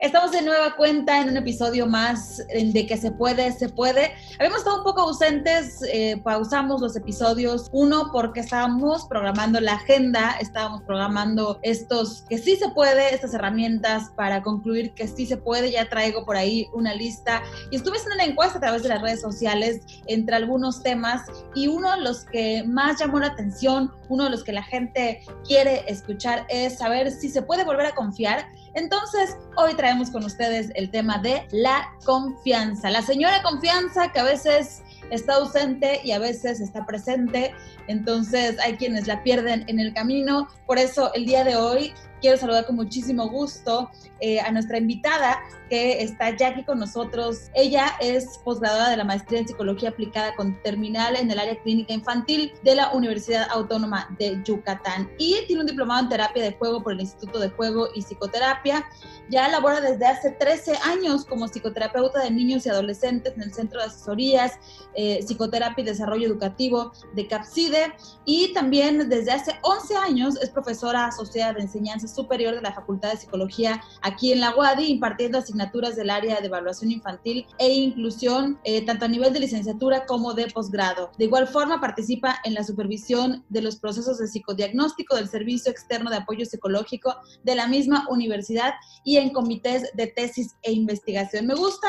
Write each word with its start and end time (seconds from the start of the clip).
Estamos 0.00 0.32
de 0.32 0.40
nueva 0.40 0.76
cuenta 0.76 1.20
en 1.20 1.28
un 1.28 1.36
episodio 1.36 1.86
más 1.86 2.38
de 2.38 2.86
que 2.86 2.96
se 2.96 3.10
puede, 3.10 3.52
se 3.52 3.68
puede. 3.68 4.14
Habíamos 4.38 4.60
estado 4.60 4.78
un 4.78 4.82
poco 4.82 5.02
ausentes, 5.02 5.82
eh, 5.92 6.18
pausamos 6.24 6.80
los 6.80 6.96
episodios, 6.96 7.68
uno 7.70 8.08
porque 8.10 8.40
estábamos 8.40 9.04
programando 9.04 9.60
la 9.60 9.74
agenda, 9.74 10.38
estábamos 10.40 10.80
programando 10.84 11.58
estos 11.60 12.24
que 12.30 12.38
sí 12.38 12.56
se 12.56 12.70
puede, 12.70 13.14
estas 13.14 13.34
herramientas 13.34 14.10
para 14.16 14.42
concluir 14.42 14.94
que 14.94 15.06
sí 15.06 15.26
se 15.26 15.36
puede. 15.36 15.70
Ya 15.70 15.86
traigo 15.90 16.24
por 16.24 16.38
ahí 16.38 16.66
una 16.72 16.94
lista 16.94 17.42
y 17.70 17.76
estuve 17.76 17.98
haciendo 17.98 18.14
una 18.14 18.24
encuesta 18.24 18.56
a 18.56 18.60
través 18.62 18.82
de 18.82 18.88
las 18.88 19.02
redes 19.02 19.20
sociales 19.20 19.82
entre 20.06 20.34
algunos 20.34 20.82
temas 20.82 21.26
y 21.54 21.68
uno 21.68 21.94
de 21.94 22.00
los 22.00 22.24
que 22.24 22.64
más 22.66 22.98
llamó 22.98 23.18
la 23.18 23.26
atención, 23.26 23.92
uno 24.08 24.24
de 24.24 24.30
los 24.30 24.44
que 24.44 24.52
la 24.52 24.62
gente 24.62 25.22
quiere 25.46 25.84
escuchar 25.88 26.46
es 26.48 26.78
saber 26.78 27.10
si 27.10 27.28
se 27.28 27.42
puede 27.42 27.64
volver 27.64 27.84
a 27.84 27.94
confiar 27.94 28.46
entonces, 28.74 29.36
hoy 29.56 29.74
traemos 29.74 30.10
con 30.10 30.24
ustedes 30.24 30.70
el 30.74 30.90
tema 30.90 31.18
de 31.18 31.46
la 31.50 31.92
confianza. 32.04 32.90
La 32.90 33.02
señora 33.02 33.42
confianza 33.42 34.12
que 34.12 34.20
a 34.20 34.24
veces 34.24 34.82
está 35.10 35.34
ausente 35.34 36.00
y 36.04 36.12
a 36.12 36.20
veces 36.20 36.60
está 36.60 36.86
presente. 36.86 37.52
Entonces, 37.88 38.58
hay 38.60 38.76
quienes 38.76 39.08
la 39.08 39.22
pierden 39.24 39.64
en 39.66 39.80
el 39.80 39.92
camino. 39.92 40.48
Por 40.66 40.78
eso, 40.78 41.12
el 41.14 41.26
día 41.26 41.42
de 41.42 41.56
hoy 41.56 41.92
quiero 42.20 42.36
saludar 42.36 42.66
con 42.66 42.76
muchísimo 42.76 43.28
gusto 43.28 43.90
eh, 44.20 44.40
a 44.40 44.50
nuestra 44.52 44.78
invitada 44.78 45.40
que 45.70 46.02
está 46.02 46.36
ya 46.36 46.48
aquí 46.48 46.64
con 46.64 46.78
nosotros. 46.78 47.50
Ella 47.54 47.92
es 48.00 48.38
posgraduada 48.44 48.90
de 48.90 48.96
la 48.96 49.04
maestría 49.04 49.40
en 49.40 49.48
psicología 49.48 49.90
aplicada 49.90 50.34
con 50.34 50.60
terminal 50.62 51.16
en 51.16 51.30
el 51.30 51.38
área 51.38 51.58
clínica 51.62 51.94
infantil 51.94 52.52
de 52.64 52.74
la 52.74 52.92
Universidad 52.92 53.48
Autónoma 53.50 54.14
de 54.18 54.42
Yucatán 54.44 55.08
y 55.16 55.36
tiene 55.46 55.62
un 55.62 55.66
diplomado 55.66 56.02
en 56.02 56.08
terapia 56.08 56.42
de 56.42 56.52
juego 56.52 56.82
por 56.82 56.92
el 56.92 57.00
Instituto 57.00 57.38
de 57.38 57.50
Juego 57.50 57.88
y 57.94 58.02
Psicoterapia. 58.02 58.84
Ya 59.30 59.48
labora 59.48 59.80
desde 59.80 60.06
hace 60.06 60.32
13 60.32 60.76
años 60.84 61.24
como 61.24 61.46
psicoterapeuta 61.46 62.20
de 62.20 62.32
niños 62.32 62.66
y 62.66 62.68
adolescentes 62.68 63.34
en 63.36 63.42
el 63.42 63.54
Centro 63.54 63.80
de 63.80 63.86
Asesorías, 63.86 64.58
eh, 64.94 65.20
Psicoterapia 65.24 65.82
y 65.82 65.86
Desarrollo 65.86 66.26
Educativo 66.26 66.92
de 67.14 67.28
CAPSIDE 67.28 67.94
y 68.24 68.52
también 68.52 69.08
desde 69.08 69.30
hace 69.30 69.54
11 69.62 69.96
años 69.96 70.36
es 70.42 70.50
profesora 70.50 71.06
asociada 71.06 71.52
de 71.54 71.62
enseñanza 71.62 72.06
superior 72.14 72.54
de 72.54 72.62
la 72.62 72.72
Facultad 72.72 73.12
de 73.12 73.18
Psicología 73.18 73.82
aquí 74.02 74.32
en 74.32 74.40
la 74.40 74.54
UADI, 74.56 74.86
impartiendo 74.86 75.38
asignaturas 75.38 75.96
del 75.96 76.10
área 76.10 76.40
de 76.40 76.46
evaluación 76.46 76.90
infantil 76.90 77.46
e 77.58 77.72
inclusión, 77.72 78.58
eh, 78.64 78.84
tanto 78.84 79.04
a 79.04 79.08
nivel 79.08 79.32
de 79.32 79.40
licenciatura 79.40 80.06
como 80.06 80.34
de 80.34 80.48
posgrado. 80.48 81.10
De 81.18 81.24
igual 81.24 81.46
forma, 81.46 81.80
participa 81.80 82.38
en 82.44 82.54
la 82.54 82.64
supervisión 82.64 83.44
de 83.48 83.62
los 83.62 83.76
procesos 83.76 84.18
de 84.18 84.28
psicodiagnóstico 84.28 85.16
del 85.16 85.28
Servicio 85.28 85.70
Externo 85.70 86.10
de 86.10 86.16
Apoyo 86.16 86.44
Psicológico 86.44 87.16
de 87.44 87.54
la 87.54 87.66
misma 87.66 88.06
universidad 88.10 88.74
y 89.04 89.16
en 89.16 89.30
comités 89.30 89.90
de 89.94 90.06
tesis 90.06 90.56
e 90.62 90.72
investigación. 90.72 91.46
Me 91.46 91.54
gusta 91.54 91.88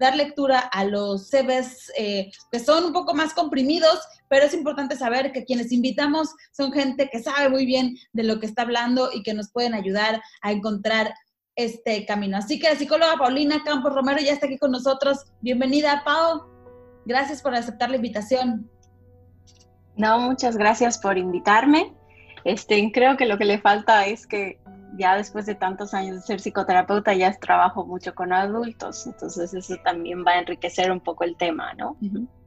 dar 0.00 0.16
lectura 0.16 0.58
a 0.58 0.84
los 0.84 1.28
CVs 1.28 1.92
eh, 1.96 2.32
que 2.50 2.58
son 2.58 2.86
un 2.86 2.92
poco 2.92 3.14
más 3.14 3.34
comprimidos, 3.34 4.00
pero 4.28 4.46
es 4.46 4.54
importante 4.54 4.96
saber 4.96 5.30
que 5.30 5.44
quienes 5.44 5.70
invitamos 5.72 6.30
son 6.52 6.72
gente 6.72 7.10
que 7.12 7.22
sabe 7.22 7.50
muy 7.50 7.66
bien 7.66 7.94
de 8.14 8.24
lo 8.24 8.40
que 8.40 8.46
está 8.46 8.62
hablando 8.62 9.10
y 9.12 9.22
que 9.22 9.34
nos 9.34 9.52
pueden 9.52 9.74
ayudar 9.74 10.22
a 10.40 10.52
encontrar 10.52 11.12
este 11.54 12.06
camino. 12.06 12.38
Así 12.38 12.58
que 12.58 12.70
la 12.70 12.76
psicóloga 12.76 13.18
Paulina 13.18 13.62
Campos 13.62 13.94
Romero 13.94 14.20
ya 14.20 14.32
está 14.32 14.46
aquí 14.46 14.56
con 14.56 14.72
nosotros. 14.72 15.18
Bienvenida, 15.42 16.02
Pau. 16.02 16.46
Gracias 17.04 17.42
por 17.42 17.54
aceptar 17.54 17.90
la 17.90 17.96
invitación. 17.96 18.70
No, 19.96 20.18
muchas 20.18 20.56
gracias 20.56 20.96
por 20.96 21.18
invitarme. 21.18 21.94
Este, 22.44 22.90
creo 22.90 23.18
que 23.18 23.26
lo 23.26 23.36
que 23.36 23.44
le 23.44 23.60
falta 23.60 24.06
es 24.06 24.26
que 24.26 24.58
ya 24.96 25.16
después 25.16 25.46
de 25.46 25.54
tantos 25.54 25.94
años 25.94 26.16
de 26.16 26.22
ser 26.22 26.40
psicoterapeuta 26.40 27.14
ya 27.14 27.32
trabajo 27.38 27.84
mucho 27.84 28.14
con 28.14 28.32
adultos, 28.32 29.06
entonces 29.06 29.54
eso 29.54 29.76
también 29.84 30.24
va 30.26 30.32
a 30.32 30.38
enriquecer 30.40 30.90
un 30.90 31.00
poco 31.00 31.24
el 31.24 31.36
tema, 31.36 31.74
¿no? 31.74 31.96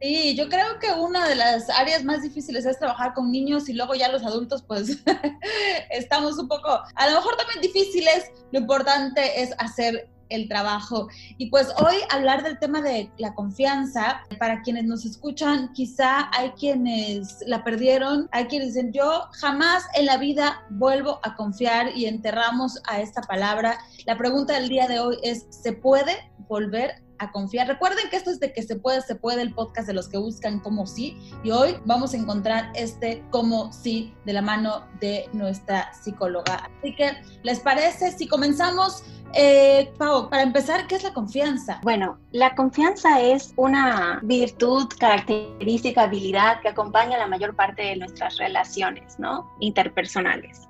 Sí, 0.01 0.35
yo 0.35 0.49
creo 0.49 0.79
que 0.79 0.91
una 0.91 1.27
de 1.27 1.35
las 1.35 1.69
áreas 1.69 2.03
más 2.03 2.21
difíciles 2.21 2.65
es 2.65 2.79
trabajar 2.79 3.13
con 3.13 3.31
niños 3.31 3.69
y 3.69 3.73
luego 3.73 3.95
ya 3.95 4.11
los 4.11 4.23
adultos 4.23 4.63
pues 4.63 5.03
estamos 5.89 6.37
un 6.37 6.47
poco, 6.47 6.69
a 6.95 7.09
lo 7.09 7.15
mejor 7.15 7.35
también 7.37 7.61
difíciles, 7.61 8.31
lo 8.51 8.59
importante 8.59 9.41
es 9.41 9.53
hacer 9.57 10.09
el 10.33 10.47
trabajo. 10.47 11.07
Y 11.37 11.49
pues 11.49 11.69
hoy 11.77 11.95
hablar 12.09 12.43
del 12.43 12.59
tema 12.59 12.81
de 12.81 13.09
la 13.17 13.33
confianza, 13.33 14.21
para 14.39 14.61
quienes 14.61 14.85
nos 14.85 15.05
escuchan, 15.05 15.71
quizá 15.73 16.29
hay 16.37 16.51
quienes 16.51 17.37
la 17.45 17.63
perdieron, 17.63 18.27
hay 18.31 18.45
quienes 18.45 18.73
dicen, 18.73 18.91
yo 18.91 19.27
jamás 19.33 19.83
en 19.95 20.05
la 20.05 20.17
vida 20.17 20.63
vuelvo 20.69 21.19
a 21.23 21.35
confiar 21.35 21.95
y 21.95 22.05
enterramos 22.05 22.81
a 22.87 23.01
esta 23.01 23.21
palabra. 23.21 23.77
La 24.05 24.17
pregunta 24.17 24.53
del 24.53 24.69
día 24.69 24.87
de 24.87 24.99
hoy 24.99 25.17
es, 25.23 25.45
¿se 25.49 25.73
puede 25.73 26.13
volver 26.47 27.01
a 27.23 27.31
confiar. 27.31 27.67
Recuerden 27.67 28.09
que 28.09 28.17
esto 28.17 28.29
es 28.29 28.39
de 28.39 28.53
que 28.53 28.63
se 28.63 28.75
puede, 28.75 29.01
se 29.01 29.15
puede 29.15 29.41
el 29.41 29.53
podcast 29.53 29.87
de 29.87 29.93
los 29.93 30.07
que 30.07 30.17
buscan 30.17 30.59
como 30.59 30.85
sí. 30.85 31.17
Y 31.43 31.51
hoy 31.51 31.77
vamos 31.85 32.13
a 32.13 32.17
encontrar 32.17 32.71
este 32.75 33.23
como 33.29 33.71
sí 33.73 34.13
de 34.25 34.33
la 34.33 34.41
mano 34.41 34.85
de 34.99 35.29
nuestra 35.33 35.93
psicóloga. 35.93 36.69
Así 36.79 36.95
que, 36.95 37.11
¿les 37.43 37.59
parece 37.59 38.11
si 38.11 38.27
comenzamos 38.27 39.03
eh, 39.35 39.91
Pau, 39.97 40.29
para 40.29 40.43
empezar, 40.43 40.85
¿qué 40.85 40.95
es 40.95 41.03
la 41.03 41.11
confianza? 41.11 41.79
Bueno, 41.81 42.19
la 42.31 42.53
confianza 42.53 43.19
es 43.19 43.51
una 43.57 44.19
virtud, 44.21 44.87
característica, 44.99 46.03
habilidad 46.03 46.61
que 46.61 46.69
acompaña 46.69 47.17
la 47.17 47.25
mayor 47.25 47.55
parte 47.55 47.81
de 47.81 47.95
nuestras 47.95 48.37
relaciones, 48.37 49.17
¿no? 49.17 49.51
Interpersonales. 49.59 50.61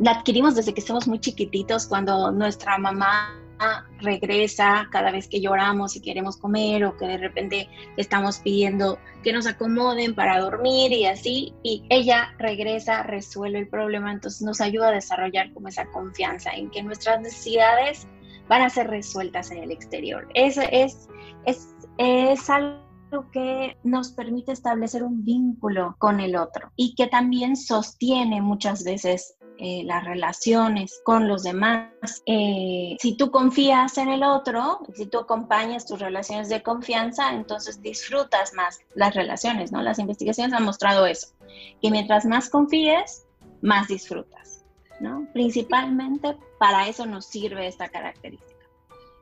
La 0.00 0.12
adquirimos 0.12 0.54
desde 0.54 0.74
que 0.74 0.82
somos 0.82 1.08
muy 1.08 1.18
chiquititos, 1.18 1.86
cuando 1.86 2.30
nuestra 2.30 2.76
mamá 2.76 3.40
regresa 4.00 4.88
cada 4.90 5.10
vez 5.10 5.28
que 5.28 5.40
lloramos 5.40 5.96
y 5.96 6.00
queremos 6.00 6.36
comer 6.36 6.84
o 6.84 6.96
que 6.96 7.06
de 7.06 7.18
repente 7.18 7.68
estamos 7.96 8.38
pidiendo 8.38 8.98
que 9.22 9.32
nos 9.32 9.46
acomoden 9.46 10.14
para 10.14 10.40
dormir 10.40 10.92
y 10.92 11.06
así, 11.06 11.54
y 11.62 11.84
ella 11.88 12.34
regresa, 12.38 13.02
resuelve 13.02 13.60
el 13.60 13.68
problema, 13.68 14.12
entonces 14.12 14.42
nos 14.42 14.60
ayuda 14.60 14.88
a 14.88 14.92
desarrollar 14.92 15.52
como 15.52 15.68
esa 15.68 15.86
confianza 15.86 16.50
en 16.50 16.70
que 16.70 16.82
nuestras 16.82 17.20
necesidades 17.20 18.06
van 18.48 18.62
a 18.62 18.70
ser 18.70 18.88
resueltas 18.88 19.50
en 19.50 19.62
el 19.62 19.70
exterior. 19.70 20.28
Es, 20.34 20.58
es, 20.70 21.08
es, 21.46 21.68
es 21.98 22.50
algo 22.50 22.84
que 23.32 23.76
nos 23.84 24.12
permite 24.12 24.52
establecer 24.52 25.02
un 25.02 25.24
vínculo 25.24 25.96
con 25.98 26.20
el 26.20 26.36
otro 26.36 26.72
y 26.76 26.94
que 26.94 27.06
también 27.06 27.56
sostiene 27.56 28.42
muchas 28.42 28.84
veces 28.84 29.36
eh, 29.58 29.82
las 29.84 30.04
relaciones 30.04 31.00
con 31.04 31.28
los 31.28 31.44
demás. 31.44 32.22
Eh, 32.26 32.96
si 33.00 33.16
tú 33.16 33.30
confías 33.30 33.98
en 33.98 34.08
el 34.08 34.24
otro, 34.24 34.80
si 34.94 35.06
tú 35.06 35.18
acompañas 35.18 35.86
tus 35.86 36.00
relaciones 36.00 36.48
de 36.48 36.62
confianza, 36.62 37.32
entonces 37.32 37.80
disfrutas 37.80 38.52
más 38.54 38.80
las 38.94 39.14
relaciones, 39.14 39.70
¿no? 39.70 39.82
Las 39.82 39.98
investigaciones 39.98 40.52
han 40.52 40.64
mostrado 40.64 41.06
eso, 41.06 41.28
que 41.80 41.90
mientras 41.90 42.24
más 42.24 42.50
confíes, 42.50 43.26
más 43.62 43.88
disfrutas, 43.88 44.64
¿no? 45.00 45.26
Principalmente 45.32 46.36
para 46.58 46.88
eso 46.88 47.06
nos 47.06 47.26
sirve 47.26 47.66
esta 47.68 47.88
característica. 47.88 48.53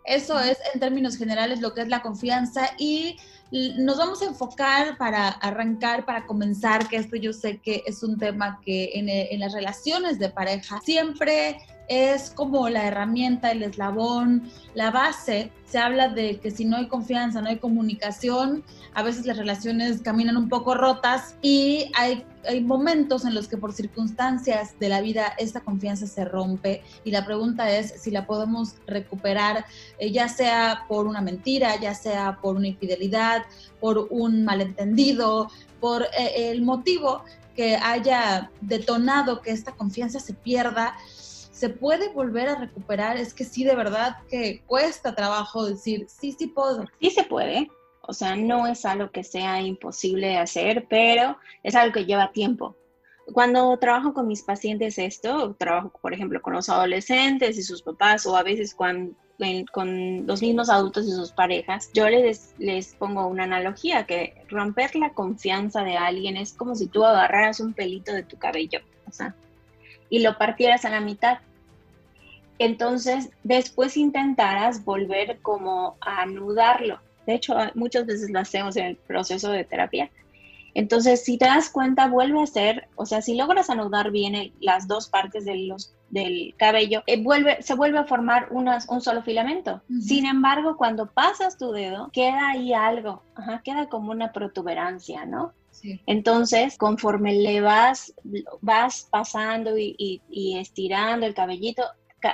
Eso 0.04 0.38
es 0.40 0.58
en 0.74 0.80
términos 0.80 1.16
generales 1.16 1.60
lo 1.60 1.74
que 1.74 1.82
es 1.82 1.88
la 1.88 2.02
confianza 2.02 2.70
y 2.78 3.16
nos 3.52 3.98
vamos 3.98 4.22
a 4.22 4.26
enfocar 4.26 4.96
para 4.96 5.28
arrancar, 5.28 6.06
para 6.06 6.26
comenzar, 6.26 6.88
que 6.88 6.96
esto 6.96 7.16
yo 7.16 7.32
sé 7.32 7.60
que 7.60 7.82
es 7.86 8.02
un 8.02 8.18
tema 8.18 8.60
que 8.64 8.92
en, 8.94 9.08
en 9.08 9.40
las 9.40 9.52
relaciones 9.52 10.18
de 10.18 10.30
pareja 10.30 10.80
siempre 10.82 11.58
es 11.88 12.31
como 12.31 12.69
la 12.69 12.87
herramienta, 12.87 13.50
el 13.50 13.62
eslabón, 13.62 14.50
la 14.75 14.91
base. 14.91 15.50
Se 15.66 15.78
habla 15.78 16.09
de 16.09 16.38
que 16.38 16.50
si 16.50 16.65
no 16.65 16.76
hay 16.76 16.87
confianza, 16.87 17.41
no 17.41 17.48
hay 17.48 17.59
comunicación, 17.59 18.62
a 18.94 19.03
veces 19.03 19.25
las 19.26 19.38
relaciones 19.38 20.03
caminan 20.03 20.37
un 20.37 20.48
poco 20.48 20.75
rotas 20.75 21.37
y 21.41 21.91
hay, 21.94 22.25
hay 22.47 22.60
momentos 22.60 23.25
en 23.25 23.34
los 23.34 23.48
que 23.48 23.56
por 23.56 23.72
circunstancias 23.72 24.78
de 24.78 24.91
la 24.91 25.00
vida 25.00 25.32
esta 25.38 25.61
confianza 25.61 26.06
se 26.06 26.25
rompe 26.26 26.82
y 27.05 27.11
la 27.11 27.25
pregunta 27.25 27.70
es 27.70 27.94
si 28.02 28.11
la 28.11 28.26
podemos 28.26 28.75
recuperar, 28.87 29.64
eh, 29.99 30.12
ya 30.12 30.28
sea 30.28 30.85
por 30.88 31.06
una 31.06 31.23
mentira, 31.23 31.81
ya 31.81 31.94
sea 31.94 32.38
por 32.43 32.56
una 32.56 32.69
infidelidad, 32.69 33.44
por 33.81 34.08
un 34.11 34.44
malentendido, 34.44 35.49
por 35.81 36.02
eh, 36.02 36.50
el 36.50 36.62
motivo 36.62 37.23
que 37.56 37.76
haya 37.76 38.50
detonado 38.61 39.40
que 39.43 39.50
esta 39.50 39.73
confianza 39.73 40.20
se 40.20 40.35
pierda 40.35 40.94
se 41.62 41.69
puede 41.69 42.09
volver 42.09 42.49
a 42.49 42.56
recuperar, 42.56 43.17
es 43.17 43.32
que 43.32 43.44
sí, 43.44 43.62
de 43.62 43.76
verdad 43.76 44.17
que 44.29 44.64
cuesta 44.67 45.14
trabajo 45.14 45.64
decir, 45.64 46.06
sí, 46.09 46.35
sí 46.37 46.49
puedo. 46.49 46.87
Sí 47.00 47.11
se 47.11 47.23
puede, 47.23 47.70
o 48.00 48.12
sea, 48.12 48.35
no 48.35 48.67
es 48.67 48.85
algo 48.85 49.12
que 49.12 49.23
sea 49.23 49.61
imposible 49.61 50.26
de 50.26 50.38
hacer, 50.38 50.87
pero 50.91 51.38
es 51.62 51.76
algo 51.76 51.93
que 51.93 52.05
lleva 52.05 52.32
tiempo. 52.32 52.75
Cuando 53.32 53.76
trabajo 53.76 54.12
con 54.12 54.26
mis 54.26 54.43
pacientes 54.43 54.99
esto, 54.99 55.55
trabajo, 55.55 55.93
por 56.03 56.12
ejemplo, 56.12 56.43
con 56.43 56.53
los 56.53 56.69
adolescentes 56.69 57.56
y 57.56 57.62
sus 57.62 57.81
papás, 57.81 58.26
o 58.26 58.37
a 58.37 58.43
veces 58.43 58.75
con, 58.75 59.17
los 59.38 60.43
mismos 60.43 60.69
adultos 60.69 61.06
y 61.06 61.12
sus 61.12 61.31
parejas, 61.31 61.91
yo 61.94 62.09
les, 62.09 62.56
les 62.59 62.97
pongo 62.97 63.29
una 63.29 63.44
analogía, 63.44 64.05
que 64.05 64.35
romper 64.49 64.97
la 64.97 65.14
confianza 65.14 65.85
de 65.85 65.97
alguien 65.97 66.37
es 66.37 66.55
como 66.55 66.75
si 66.75 66.88
tú 66.88 67.05
agarraras 67.05 67.61
un 67.61 67.73
pelito 67.73 68.12
de 68.12 68.25
tu 68.25 68.37
cabello, 68.37 68.81
o 69.06 69.12
sea, 69.12 69.37
y 70.11 70.19
lo 70.19 70.37
partieras 70.37 70.85
a 70.85 70.91
la 70.91 71.00
mitad 71.00 71.38
entonces 72.64 73.31
después 73.43 73.97
intentarás 73.97 74.85
volver 74.85 75.41
como 75.41 75.97
a 76.00 76.23
anudarlo. 76.23 77.00
De 77.26 77.35
hecho, 77.35 77.55
muchas 77.75 78.06
veces 78.06 78.31
lo 78.31 78.41
hacemos 78.41 78.76
en 78.76 78.87
el 78.87 78.97
proceso 78.97 79.50
de 79.50 79.64
terapia. 79.64 80.11
Entonces, 80.75 81.25
si 81.25 81.37
te 81.37 81.44
das 81.44 81.69
cuenta, 81.69 82.09
vuelve 82.09 82.43
a 82.43 82.47
ser, 82.47 82.88
o 82.97 83.05
sea, 83.05 83.20
si 83.20 83.35
logras 83.35 83.69
anudar 83.69 84.11
bien 84.11 84.53
las 84.61 84.88
dos 84.88 85.09
partes 85.09 85.44
de 85.44 85.56
los, 85.56 85.94
del 86.09 86.55
cabello, 86.56 87.03
eh, 87.06 87.23
vuelve, 87.23 87.62
se 87.62 87.75
vuelve 87.75 87.99
a 87.99 88.05
formar 88.05 88.49
unas, 88.50 88.88
un 88.88 89.03
solo 89.03 89.23
filamento. 89.23 89.82
Sin 90.00 90.25
embargo, 90.25 90.76
cuando 90.76 91.06
pasas 91.06 91.59
tu 91.59 91.73
dedo, 91.73 92.11
queda 92.12 92.50
ahí 92.50 92.73
algo, 92.73 93.23
queda 93.64 93.88
como 93.88 94.12
una 94.12 94.32
protuberancia, 94.32 95.26
¿no? 95.26 95.53
Entonces, 96.06 96.76
conforme 96.79 97.35
le 97.35 97.61
vas, 97.61 98.14
vas 98.61 99.09
pasando 99.11 99.76
y, 99.76 100.20
estirando 100.59 101.26
el 101.26 101.35
cabellito, 101.35 101.82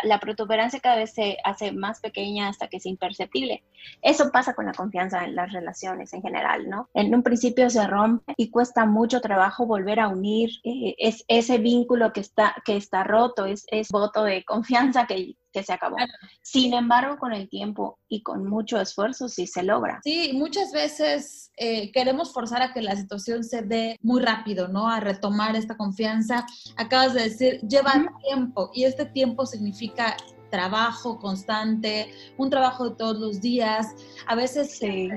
la 0.03 0.21
protuberancia 0.21 0.81
cada 0.81 0.97
vez 0.97 1.15
se 1.15 1.37
hace 1.45 1.73
más 1.73 2.01
pequeña 2.01 2.49
hasta 2.49 2.69
que 2.69 2.79
es 2.79 2.87
imperceptible. 2.87 3.65
Eso 4.03 4.31
pasa 4.31 4.55
con 4.55 4.67
la 4.67 4.73
confianza 4.73 5.25
en 5.25 5.35
las 5.35 5.53
relaciones 5.53 6.13
en 6.13 6.23
general, 6.23 6.69
¿no? 6.69 6.89
En 6.95 7.15
un 7.15 7.23
principio 7.23 7.71
se 7.71 7.87
rompe 7.87 8.35
y 8.37 8.51
cuesta 8.51 8.87
mucho 8.87 9.21
trabajo 9.21 9.67
volver 9.67 10.01
a 10.01 10.09
unir 10.09 10.51
eh, 10.65 10.95
es, 10.99 11.25
ese 11.29 11.59
vínculo 11.59 12.13
que 12.13 12.21
está, 12.21 12.55
que 12.65 12.77
está 12.77 13.05
roto, 13.05 13.47
es, 13.47 13.65
es 13.69 13.89
voto 13.89 14.25
de 14.25 14.45
confianza 14.45 15.07
que, 15.07 15.37
que 15.53 15.63
se 15.63 15.73
acabó. 15.73 15.97
Sin 16.43 16.75
embargo, 16.75 17.19
con 17.19 17.33
el 17.33 17.49
tiempo 17.49 17.99
y 18.09 18.23
con 18.23 18.49
mucho 18.49 18.81
esfuerzo 18.81 19.29
sí 19.29 19.47
se 19.47 19.63
logra. 19.63 20.01
Sí, 20.05 20.33
muchas 20.35 20.73
veces 20.73 21.51
eh, 21.57 21.91
queremos 21.93 22.33
forzar 22.33 22.63
a 22.63 22.73
que 22.73 22.83
la 22.83 22.97
situación 22.97 23.45
se 23.45 23.63
dé 23.63 23.97
muy 24.03 24.23
rápido, 24.23 24.69
¿no? 24.69 24.89
A 24.89 25.01
retomar 25.01 25.57
esta 25.57 25.77
confianza. 25.77 26.47
Acabas 26.77 27.15
de 27.15 27.25
decir, 27.25 27.61
lleva 27.63 27.93
tiempo 28.23 28.71
y 28.75 28.85
este 28.85 29.07
tiempo 29.07 29.47
significa 29.47 30.17
trabajo 30.51 31.19
constante, 31.19 32.11
un 32.37 32.51
trabajo 32.51 32.91
de 32.91 32.97
todos 32.97 33.19
los 33.19 33.41
días, 33.41 33.95
a 34.27 34.35
veces 34.35 34.79
sí. 34.79 35.09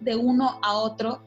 de 0.00 0.16
uno 0.16 0.58
a 0.62 0.74
otro 0.74 1.22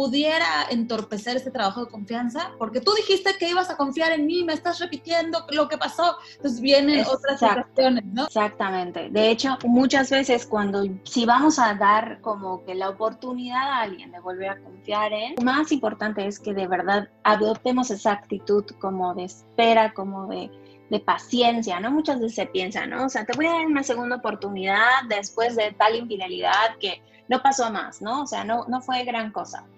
pudiera 0.00 0.64
entorpecer 0.70 1.36
este 1.36 1.50
trabajo 1.50 1.84
de 1.84 1.90
confianza, 1.90 2.52
porque 2.56 2.80
tú 2.80 2.90
dijiste 2.94 3.34
que 3.38 3.50
ibas 3.50 3.68
a 3.68 3.76
confiar 3.76 4.12
en 4.12 4.24
mí, 4.24 4.44
me 4.44 4.54
estás 4.54 4.78
repitiendo 4.78 5.44
lo 5.50 5.68
que 5.68 5.76
pasó, 5.76 6.16
entonces 6.36 6.58
vienen 6.62 7.04
otras 7.04 7.38
situaciones, 7.38 8.06
¿no? 8.06 8.24
Exactamente. 8.24 9.10
De 9.10 9.28
hecho, 9.28 9.58
muchas 9.62 10.08
veces 10.08 10.46
cuando 10.46 10.84
si 11.04 11.26
vamos 11.26 11.58
a 11.58 11.74
dar 11.74 12.22
como 12.22 12.64
que 12.64 12.74
la 12.74 12.88
oportunidad 12.88 13.60
a 13.60 13.82
alguien 13.82 14.10
de 14.10 14.20
volver 14.20 14.48
a 14.48 14.58
confiar 14.62 15.12
en, 15.12 15.34
lo 15.36 15.42
más 15.42 15.70
importante 15.70 16.26
es 16.26 16.40
que 16.40 16.54
de 16.54 16.66
verdad 16.66 17.10
adoptemos 17.22 17.90
esa 17.90 18.12
actitud 18.12 18.64
como 18.80 19.14
de 19.14 19.24
espera, 19.24 19.92
como 19.92 20.28
de 20.28 20.50
de 20.88 20.98
paciencia, 20.98 21.78
¿no? 21.78 21.92
Muchas 21.92 22.18
veces 22.18 22.34
se 22.34 22.46
piensa, 22.46 22.84
¿no? 22.84 23.04
O 23.04 23.08
sea, 23.08 23.24
te 23.24 23.36
voy 23.36 23.46
a 23.46 23.52
dar 23.52 23.66
una 23.66 23.84
segunda 23.84 24.16
oportunidad 24.16 25.04
después 25.08 25.54
de 25.54 25.70
tal 25.70 25.94
infidelidad 25.94 26.78
que 26.80 27.00
no 27.28 27.40
pasó 27.40 27.70
más, 27.70 28.02
¿no? 28.02 28.22
O 28.22 28.26
sea, 28.26 28.42
no, 28.42 28.64
no 28.66 28.80
fue 28.82 29.04
gran 29.04 29.30
cosa. 29.30 29.68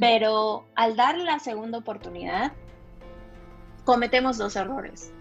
Pero 0.00 0.66
al 0.74 0.96
darle 0.96 1.24
la 1.24 1.38
segunda 1.38 1.78
oportunidad, 1.78 2.52
cometemos 3.84 4.38
dos 4.38 4.56
errores. 4.56 5.12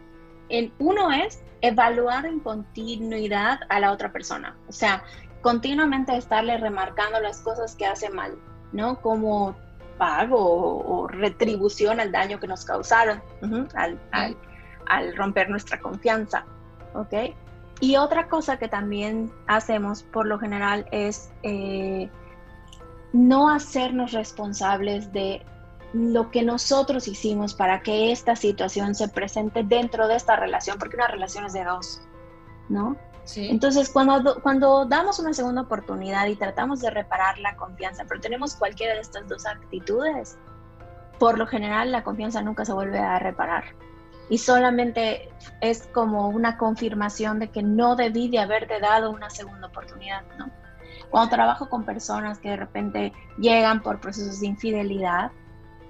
El, 0.49 0.73
uno 0.79 1.11
es 1.11 1.41
evaluar 1.61 2.25
en 2.25 2.39
continuidad 2.39 3.59
a 3.69 3.79
la 3.79 3.91
otra 3.91 4.11
persona. 4.11 4.57
O 4.67 4.71
sea, 4.71 5.03
continuamente 5.41 6.15
estarle 6.15 6.57
remarcando 6.57 7.19
las 7.19 7.41
cosas 7.41 7.75
que 7.75 7.85
hace 7.85 8.09
mal, 8.09 8.37
¿no? 8.71 8.99
Como 9.01 9.55
pago 9.97 10.37
o, 10.39 11.07
retribución 11.07 11.99
al 11.99 12.11
daño 12.11 12.39
que 12.39 12.47
nos 12.47 12.65
causaron, 12.65 13.21
al, 13.75 15.15
romper 15.15 15.49
nuestra 15.49 15.79
confianza, 15.79 16.45
¿ok? 16.95 17.35
Y 17.81 17.97
otra 17.97 18.27
cosa 18.27 18.57
que 18.57 18.67
también 18.67 19.31
hacemos 19.47 20.03
por 20.03 20.25
lo 20.25 20.39
general 20.39 20.87
es 20.91 21.31
eh, 21.43 22.09
no 23.13 23.49
hacernos 23.49 24.11
responsables 24.11 25.11
de 25.11 25.45
lo 25.93 26.31
que 26.31 26.43
nosotros 26.43 27.07
hicimos 27.07 27.53
para 27.53 27.81
que 27.81 28.11
esta 28.11 28.35
situación 28.35 28.95
se 28.95 29.09
presente 29.09 29.63
dentro 29.63 30.07
de 30.07 30.15
esta 30.15 30.35
relación, 30.35 30.77
porque 30.79 30.95
una 30.95 31.07
relación 31.07 31.45
es 31.45 31.53
de 31.53 31.65
dos, 31.65 32.01
¿no? 32.69 32.95
Sí. 33.25 33.49
Entonces, 33.49 33.89
cuando, 33.89 34.41
cuando 34.41 34.85
damos 34.85 35.19
una 35.19 35.33
segunda 35.33 35.61
oportunidad 35.61 36.27
y 36.27 36.35
tratamos 36.35 36.79
de 36.79 36.89
reparar 36.89 37.37
la 37.39 37.55
confianza, 37.55 38.05
pero 38.07 38.21
tenemos 38.21 38.55
cualquiera 38.55 38.95
de 38.95 39.01
estas 39.01 39.27
dos 39.27 39.45
actitudes, 39.45 40.37
por 41.19 41.37
lo 41.37 41.45
general 41.45 41.91
la 41.91 42.03
confianza 42.03 42.41
nunca 42.41 42.65
se 42.65 42.73
vuelve 42.73 42.97
a 42.97 43.19
reparar. 43.19 43.65
Y 44.29 44.37
solamente 44.37 45.29
es 45.59 45.87
como 45.93 46.29
una 46.29 46.57
confirmación 46.57 47.37
de 47.37 47.49
que 47.49 47.61
no 47.61 47.95
debí 47.97 48.29
de 48.29 48.39
haberte 48.39 48.79
dado 48.79 49.11
una 49.11 49.29
segunda 49.29 49.67
oportunidad, 49.67 50.23
¿no? 50.39 50.49
Cuando 51.11 51.29
trabajo 51.29 51.69
con 51.69 51.85
personas 51.85 52.39
que 52.39 52.49
de 52.49 52.57
repente 52.57 53.13
llegan 53.37 53.81
por 53.81 53.99
procesos 53.99 54.39
de 54.39 54.47
infidelidad, 54.47 55.31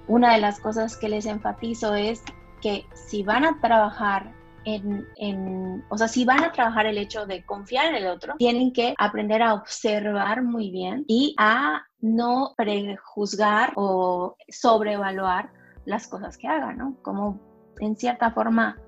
una 0.08 0.34
de 0.34 0.40
las 0.40 0.60
cosas 0.60 0.96
que 0.96 1.08
les 1.08 1.26
enfatizo 1.26 1.94
es 1.94 2.22
que 2.60 2.84
si 2.94 3.22
van 3.22 3.44
a 3.44 3.60
trabajar 3.60 4.32
en, 4.64 5.06
en, 5.16 5.84
o 5.88 5.98
sea, 5.98 6.08
si 6.08 6.24
van 6.24 6.44
a 6.44 6.52
trabajar 6.52 6.86
el 6.86 6.98
hecho 6.98 7.26
de 7.26 7.44
confiar 7.44 7.86
en 7.86 7.96
el 7.96 8.06
otro, 8.06 8.34
tienen 8.38 8.72
que 8.72 8.94
aprender 8.98 9.42
a 9.42 9.54
observar 9.54 10.42
muy 10.42 10.70
bien 10.70 11.04
y 11.08 11.34
a 11.38 11.82
no 12.00 12.54
prejuzgar 12.56 13.72
o 13.76 14.36
sobrevaluar 14.48 15.50
las 15.84 16.06
cosas 16.06 16.36
que 16.36 16.48
hagan, 16.48 16.78
¿no? 16.78 16.96
Como 17.02 17.40
en 17.80 17.96
cierta 17.96 18.30
forma 18.30 18.78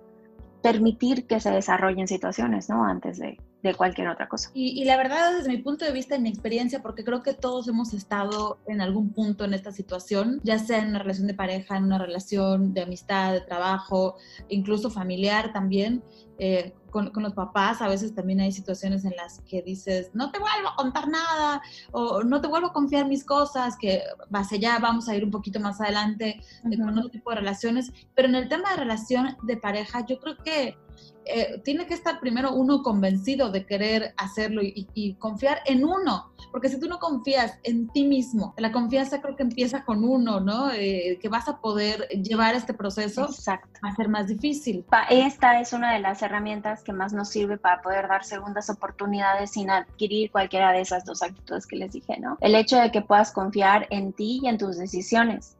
permitir 0.62 1.26
que 1.26 1.40
se 1.40 1.50
desarrollen 1.50 2.08
situaciones, 2.08 2.68
¿no? 2.68 2.84
Antes 2.84 3.18
de, 3.18 3.38
de 3.64 3.74
cualquier 3.74 4.08
otra 4.08 4.28
cosa. 4.28 4.50
Y, 4.52 4.84
la 4.84 4.98
verdad, 4.98 5.32
desde 5.32 5.48
mi 5.48 5.56
punto 5.56 5.86
de 5.86 5.92
vista 5.92 6.16
y 6.16 6.20
mi 6.20 6.28
experiencia, 6.28 6.82
porque 6.82 7.02
creo 7.02 7.22
que 7.22 7.32
todos 7.32 7.66
hemos 7.66 7.94
estado 7.94 8.58
en 8.66 8.82
algún 8.82 9.10
punto 9.10 9.44
en 9.44 9.54
esta 9.54 9.72
situación, 9.72 10.40
ya 10.44 10.58
sea 10.58 10.80
en 10.80 10.90
una 10.90 10.98
relación 10.98 11.26
de 11.26 11.34
pareja, 11.34 11.78
en 11.78 11.84
una 11.84 11.96
relación 11.96 12.74
de 12.74 12.82
amistad, 12.82 13.32
de 13.32 13.40
trabajo, 13.40 14.16
incluso 14.48 14.90
familiar 14.90 15.54
también, 15.54 16.04
eh, 16.38 16.74
con, 16.90 17.10
con, 17.10 17.22
los 17.22 17.32
papás 17.32 17.80
a 17.80 17.88
veces 17.88 18.14
también 18.14 18.40
hay 18.40 18.52
situaciones 18.52 19.04
en 19.04 19.14
las 19.16 19.40
que 19.48 19.62
dices, 19.62 20.10
no 20.14 20.30
te 20.30 20.38
vuelvo 20.38 20.68
a 20.68 20.76
contar 20.76 21.08
nada 21.08 21.62
o 21.92 22.22
no 22.22 22.40
te 22.40 22.48
vuelvo 22.48 22.68
a 22.68 22.72
confiar 22.72 23.06
mis 23.06 23.24
cosas, 23.24 23.76
que 23.80 24.02
hacia 24.32 24.58
allá 24.58 24.78
vamos 24.80 25.08
a 25.08 25.16
ir 25.16 25.24
un 25.24 25.30
poquito 25.30 25.58
más 25.58 25.80
adelante 25.80 26.40
con 26.62 26.98
otro 26.98 27.10
tipo 27.10 27.30
de 27.30 27.36
relaciones, 27.36 27.92
pero 28.14 28.28
en 28.28 28.34
el 28.34 28.48
tema 28.48 28.70
de 28.70 28.76
relación 28.76 29.36
de 29.42 29.56
pareja 29.56 30.04
yo 30.06 30.18
creo 30.18 30.36
que 30.36 30.76
eh, 31.26 31.60
tiene 31.64 31.86
que 31.86 31.94
estar 31.94 32.20
primero 32.20 32.52
uno 32.52 32.82
convencido 32.82 33.50
de 33.50 33.66
querer 33.66 34.14
hacerlo 34.16 34.60
y, 34.62 35.14
confiar 35.18 35.58
en 35.66 35.84
uno, 35.84 36.32
porque 36.50 36.68
si 36.68 36.78
tú 36.78 36.88
no 36.88 36.98
confías 36.98 37.58
en 37.62 37.88
ti 37.88 38.04
mismo, 38.04 38.54
la 38.58 38.72
confianza 38.72 39.20
creo 39.20 39.36
que 39.36 39.42
empieza 39.42 39.84
con 39.84 40.04
uno, 40.04 40.40
¿no? 40.40 40.70
Eh, 40.72 41.18
que 41.20 41.28
vas 41.28 41.48
a 41.48 41.58
poder 41.60 42.08
llevar 42.08 42.54
este 42.54 42.74
proceso, 42.74 43.24
Exacto. 43.24 43.80
va 43.84 43.90
a 43.90 43.94
ser 43.94 44.08
más 44.08 44.26
difícil. 44.28 44.84
Esta 45.10 45.60
es 45.60 45.72
una 45.72 45.92
de 45.94 46.00
las 46.00 46.22
herramientas 46.22 46.82
que 46.82 46.92
más 46.92 47.12
nos 47.12 47.28
sirve 47.28 47.58
para 47.58 47.80
poder 47.82 48.08
dar 48.08 48.24
segundas 48.24 48.68
oportunidades 48.70 49.52
sin 49.52 49.70
adquirir 49.70 50.30
cualquiera 50.30 50.72
de 50.72 50.80
esas 50.80 51.04
dos 51.04 51.22
actitudes 51.22 51.66
que 51.66 51.76
les 51.76 51.92
dije, 51.92 52.18
¿no? 52.20 52.36
El 52.40 52.54
hecho 52.54 52.76
de 52.76 52.90
que 52.90 53.02
puedas 53.02 53.32
confiar 53.32 53.86
en 53.90 54.12
ti 54.12 54.40
y 54.42 54.48
en 54.48 54.58
tus 54.58 54.76
decisiones 54.76 55.56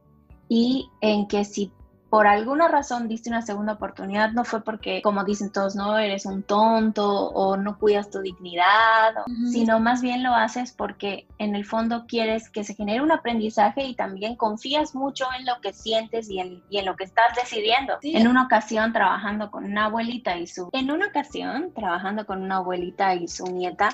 y 0.47 0.89
en 1.01 1.27
que 1.27 1.43
si 1.43 1.71
por 2.15 2.27
alguna 2.27 2.69
razón 2.69 3.09
diste 3.09 3.29
una 3.29 3.41
segunda 3.41 3.73
oportunidad, 3.73 4.31
no 4.31 4.45
fue 4.45 4.63
porque, 4.63 5.01
como 5.01 5.25
dicen 5.25 5.51
todos, 5.51 5.75
no 5.75 5.97
eres 5.97 6.25
un 6.25 6.43
tonto 6.43 7.05
o 7.11 7.57
no 7.57 7.77
cuidas 7.77 8.09
tu 8.09 8.21
dignidad, 8.21 9.13
sino 9.51 9.81
más 9.81 10.01
bien 10.01 10.23
lo 10.23 10.33
haces 10.33 10.71
porque 10.71 11.27
en 11.39 11.57
el 11.57 11.65
fondo 11.65 12.05
quieres 12.07 12.49
que 12.49 12.63
se 12.63 12.73
genere 12.73 13.01
un 13.01 13.11
aprendizaje 13.11 13.83
y 13.83 13.95
también 13.95 14.37
confías 14.37 14.95
mucho 14.95 15.25
en 15.37 15.45
lo 15.45 15.59
que 15.59 15.73
sientes 15.73 16.29
y 16.29 16.39
en, 16.39 16.63
y 16.69 16.77
en 16.77 16.85
lo 16.85 16.95
que 16.95 17.03
estás 17.03 17.35
decidiendo. 17.35 17.97
En 18.01 18.29
una 18.29 18.43
ocasión 18.43 18.93
trabajando 18.93 19.51
con 19.51 19.65
una 19.65 19.87
abuelita 19.87 20.37
y 20.37 20.47
su... 20.47 20.69
En 20.71 20.91
una 20.91 21.07
ocasión 21.07 21.73
trabajando 21.75 22.25
con 22.25 22.41
una 22.41 22.55
abuelita 22.55 23.13
y 23.13 23.27
su 23.27 23.45
nieta, 23.47 23.89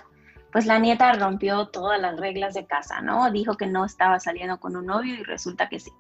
pues 0.51 0.67
la 0.67 0.77
nieta 0.77 1.11
rompió 1.13 1.69
todas 1.69 1.99
las 1.99 2.19
reglas 2.19 2.53
de 2.53 2.67
casa, 2.67 3.01
¿no? 3.01 3.31
Dijo 3.31 3.57
que 3.57 3.65
no 3.65 3.83
estaba 3.83 4.19
saliendo 4.19 4.59
con 4.59 4.75
un 4.75 4.85
novio 4.85 5.15
y 5.15 5.23
resulta 5.23 5.69
que 5.69 5.79
sí 5.79 5.91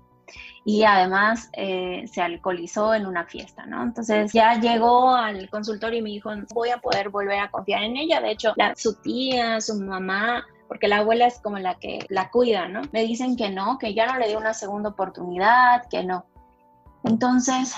y 0.63 0.83
además 0.83 1.49
eh, 1.53 2.05
se 2.11 2.21
alcoholizó 2.21 2.93
en 2.93 3.05
una 3.05 3.25
fiesta, 3.25 3.65
¿no? 3.65 3.81
Entonces 3.81 4.31
ya 4.31 4.59
llegó 4.59 5.15
al 5.15 5.49
consultorio 5.49 5.99
y 5.99 6.01
me 6.03 6.09
dijo, 6.09 6.31
voy 6.53 6.69
a 6.69 6.77
poder 6.77 7.09
volver 7.09 7.39
a 7.39 7.49
confiar 7.49 7.83
en 7.83 7.97
ella. 7.97 8.21
De 8.21 8.31
hecho, 8.31 8.53
su 8.75 8.93
tía, 9.01 9.59
su 9.59 9.75
mamá, 9.75 10.45
porque 10.67 10.87
la 10.87 10.99
abuela 10.99 11.25
es 11.25 11.39
como 11.39 11.57
la 11.57 11.75
que 11.75 12.05
la 12.09 12.29
cuida, 12.29 12.67
¿no? 12.67 12.81
Me 12.91 13.03
dicen 13.03 13.35
que 13.35 13.49
no, 13.49 13.77
que 13.79 13.93
ya 13.93 14.05
no 14.05 14.19
le 14.19 14.27
dio 14.27 14.37
una 14.37 14.53
segunda 14.53 14.89
oportunidad, 14.89 15.87
que 15.89 16.03
no. 16.03 16.25
Entonces, 17.03 17.75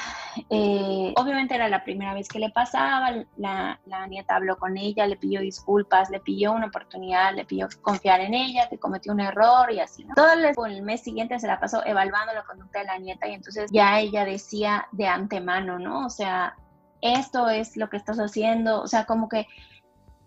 eh, 0.50 1.14
obviamente 1.16 1.56
era 1.56 1.70
la 1.70 1.84
primera 1.84 2.14
vez 2.14 2.28
que 2.28 2.40
le 2.40 2.50
pasaba, 2.50 3.10
la, 3.38 3.80
nieta 4.10 4.36
habló 4.36 4.58
con 4.58 4.78
ella, 4.78 5.08
le 5.08 5.16
pidió 5.16 5.40
disculpas, 5.40 6.10
le 6.10 6.20
pidió 6.20 6.52
una 6.52 6.68
oportunidad, 6.68 7.34
le 7.34 7.46
pidió 7.46 7.70
confiar 7.82 8.20
en 8.20 8.34
ella, 8.34 8.68
que 8.70 8.78
cometió 8.78 9.14
un 9.14 9.22
error 9.22 9.72
y 9.72 9.80
así. 9.80 10.06
Todo 10.16 10.34
el, 10.34 10.46
el, 10.46 10.82
mes 10.82 11.02
siguiente 11.02 11.40
se 11.40 11.48
la 11.48 11.60
pasó 11.60 11.86
evaluando 11.86 12.34
la 12.34 12.44
conducta 12.44 12.80
de 12.80 12.86
la 12.86 12.98
nieta 12.98 13.28
y 13.28 13.34
entonces 13.34 13.72
ya 13.72 14.00
ella 14.00 14.26
decía 14.26 14.88
de 14.92 15.08
antemano, 15.08 15.80
¿no? 15.80 16.06
O 16.06 16.10
sea, 16.10 16.56
esto 17.02 17.50
es 17.50 17.78
lo 17.78 17.90
que 17.90 17.98
estás 17.98 18.18
haciendo, 18.18 18.82
o 18.82 18.88
sea, 18.88 19.06
como 19.06 19.30
que 19.30 19.48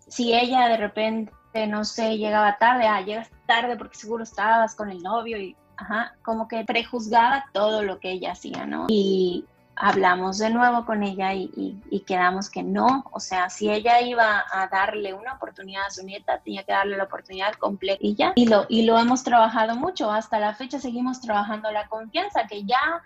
si 0.07 0.33
ella 0.33 0.67
de 0.69 0.77
repente, 0.77 1.31
no 1.67 1.83
sé, 1.83 2.17
llegaba 2.17 2.57
tarde, 2.57 2.87
ah, 2.87 3.01
llegas 3.01 3.29
tarde 3.45 3.77
porque 3.77 3.97
seguro 3.97 4.23
estabas 4.23 4.75
con 4.75 4.89
el 4.89 5.03
novio 5.03 5.37
y, 5.37 5.55
ajá, 5.77 6.15
como 6.23 6.47
que 6.47 6.63
prejuzgaba 6.65 7.45
todo 7.53 7.83
lo 7.83 7.99
que 7.99 8.11
ella 8.11 8.31
hacía, 8.33 8.65
¿no? 8.65 8.87
Y 8.89 9.45
hablamos 9.75 10.39
de 10.39 10.49
nuevo 10.49 10.85
con 10.85 11.03
ella 11.03 11.33
y, 11.33 11.77
quedamos 12.05 12.49
que 12.49 12.63
no, 12.63 13.05
o 13.11 13.19
sea, 13.19 13.49
si 13.49 13.69
ella 13.69 14.01
iba 14.01 14.43
a 14.51 14.67
darle 14.67 15.13
una 15.13 15.33
oportunidad 15.33 15.85
a 15.85 15.91
su 15.91 16.03
nieta, 16.03 16.39
tenía 16.39 16.63
que 16.63 16.71
darle 16.71 16.97
la 16.97 17.03
oportunidad 17.03 17.53
completa 17.53 17.99
y 18.01 18.15
ya. 18.15 18.31
Y 18.35 18.47
lo, 18.47 18.65
y 18.69 18.83
lo 18.83 18.97
hemos 18.97 19.23
trabajado 19.23 19.75
mucho, 19.75 20.11
hasta 20.11 20.39
la 20.39 20.53
fecha 20.53 20.79
seguimos 20.79 21.19
trabajando 21.21 21.71
la 21.71 21.87
confianza, 21.87 22.47
que 22.47 22.63
ya 22.63 23.01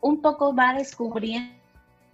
un 0.00 0.20
poco 0.20 0.54
va 0.54 0.74
descubriendo 0.74 1.59